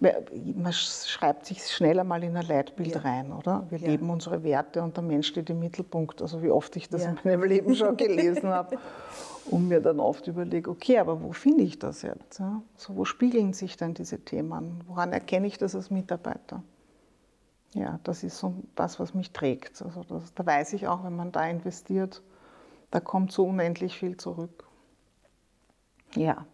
man 0.00 0.72
schreibt 0.72 1.46
sich 1.46 1.66
schnell 1.66 1.98
einmal 2.00 2.22
in 2.24 2.36
ein 2.36 2.46
Leitbild 2.46 2.94
ja. 2.94 3.00
rein, 3.00 3.32
oder? 3.32 3.66
Wir 3.70 3.78
ja. 3.78 3.88
leben 3.88 4.10
unsere 4.10 4.42
Werte 4.42 4.82
und 4.82 4.96
der 4.96 5.04
Mensch 5.04 5.28
steht 5.28 5.50
im 5.50 5.60
Mittelpunkt. 5.60 6.20
Also 6.20 6.42
wie 6.42 6.50
oft 6.50 6.76
ich 6.76 6.88
das 6.88 7.04
ja. 7.04 7.10
in 7.10 7.18
meinem 7.24 7.44
Leben 7.44 7.74
schon 7.74 7.96
gelesen 7.96 8.48
habe 8.48 8.78
und 9.50 9.68
mir 9.68 9.80
dann 9.80 10.00
oft 10.00 10.26
überlege, 10.26 10.70
okay, 10.70 10.98
aber 10.98 11.22
wo 11.22 11.32
finde 11.32 11.62
ich 11.62 11.78
das 11.78 12.02
jetzt? 12.02 12.42
So, 12.76 12.96
wo 12.96 13.04
spiegeln 13.04 13.52
sich 13.52 13.76
denn 13.76 13.94
diese 13.94 14.18
Themen? 14.18 14.82
Woran 14.86 15.12
erkenne 15.12 15.46
ich 15.46 15.58
das 15.58 15.74
als 15.74 15.90
Mitarbeiter? 15.90 16.62
Ja, 17.74 17.98
das 18.04 18.22
ist 18.22 18.38
so 18.38 18.54
das, 18.76 19.00
was 19.00 19.14
mich 19.14 19.32
trägt. 19.32 19.82
Also 19.82 20.04
das, 20.04 20.32
da 20.34 20.46
weiß 20.46 20.74
ich 20.74 20.86
auch, 20.86 21.04
wenn 21.04 21.16
man 21.16 21.32
da 21.32 21.44
investiert, 21.46 22.22
da 22.90 23.00
kommt 23.00 23.32
so 23.32 23.46
unendlich 23.46 23.98
viel 23.98 24.16
zurück. 24.16 24.64
Ja. 26.14 26.46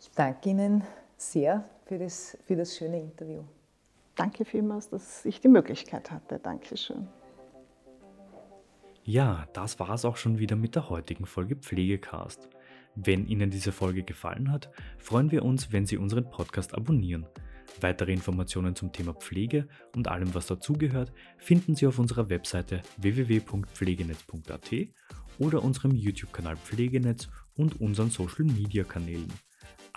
Ich 0.00 0.10
danke 0.12 0.50
Ihnen 0.50 0.82
sehr 1.16 1.64
für 1.88 1.98
das, 1.98 2.36
für 2.46 2.54
das 2.54 2.76
schöne 2.76 3.00
Interview. 3.00 3.42
Danke 4.14 4.44
vielmals, 4.44 4.90
dass 4.90 5.24
ich 5.24 5.40
die 5.40 5.48
Möglichkeit 5.48 6.10
hatte. 6.10 6.38
Dankeschön. 6.38 7.08
Ja, 9.04 9.48
das 9.54 9.80
war 9.80 9.90
es 9.90 10.04
auch 10.04 10.18
schon 10.18 10.38
wieder 10.38 10.54
mit 10.54 10.74
der 10.74 10.90
heutigen 10.90 11.24
Folge 11.24 11.56
Pflegecast. 11.56 12.48
Wenn 12.94 13.26
Ihnen 13.26 13.50
diese 13.50 13.72
Folge 13.72 14.02
gefallen 14.02 14.52
hat, 14.52 14.70
freuen 14.98 15.30
wir 15.30 15.44
uns, 15.44 15.72
wenn 15.72 15.86
Sie 15.86 15.96
unseren 15.96 16.28
Podcast 16.28 16.74
abonnieren. 16.74 17.26
Weitere 17.80 18.12
Informationen 18.12 18.74
zum 18.74 18.92
Thema 18.92 19.14
Pflege 19.14 19.68
und 19.94 20.08
allem, 20.08 20.34
was 20.34 20.46
dazugehört, 20.46 21.12
finden 21.38 21.74
Sie 21.74 21.86
auf 21.86 21.98
unserer 21.98 22.28
Webseite 22.28 22.82
www.pflegenetz.at 22.98 24.70
oder 25.38 25.62
unserem 25.62 25.94
YouTube-Kanal 25.94 26.56
Pflegenetz 26.56 27.28
und 27.54 27.80
unseren 27.80 28.10
Social-Media-Kanälen. 28.10 29.32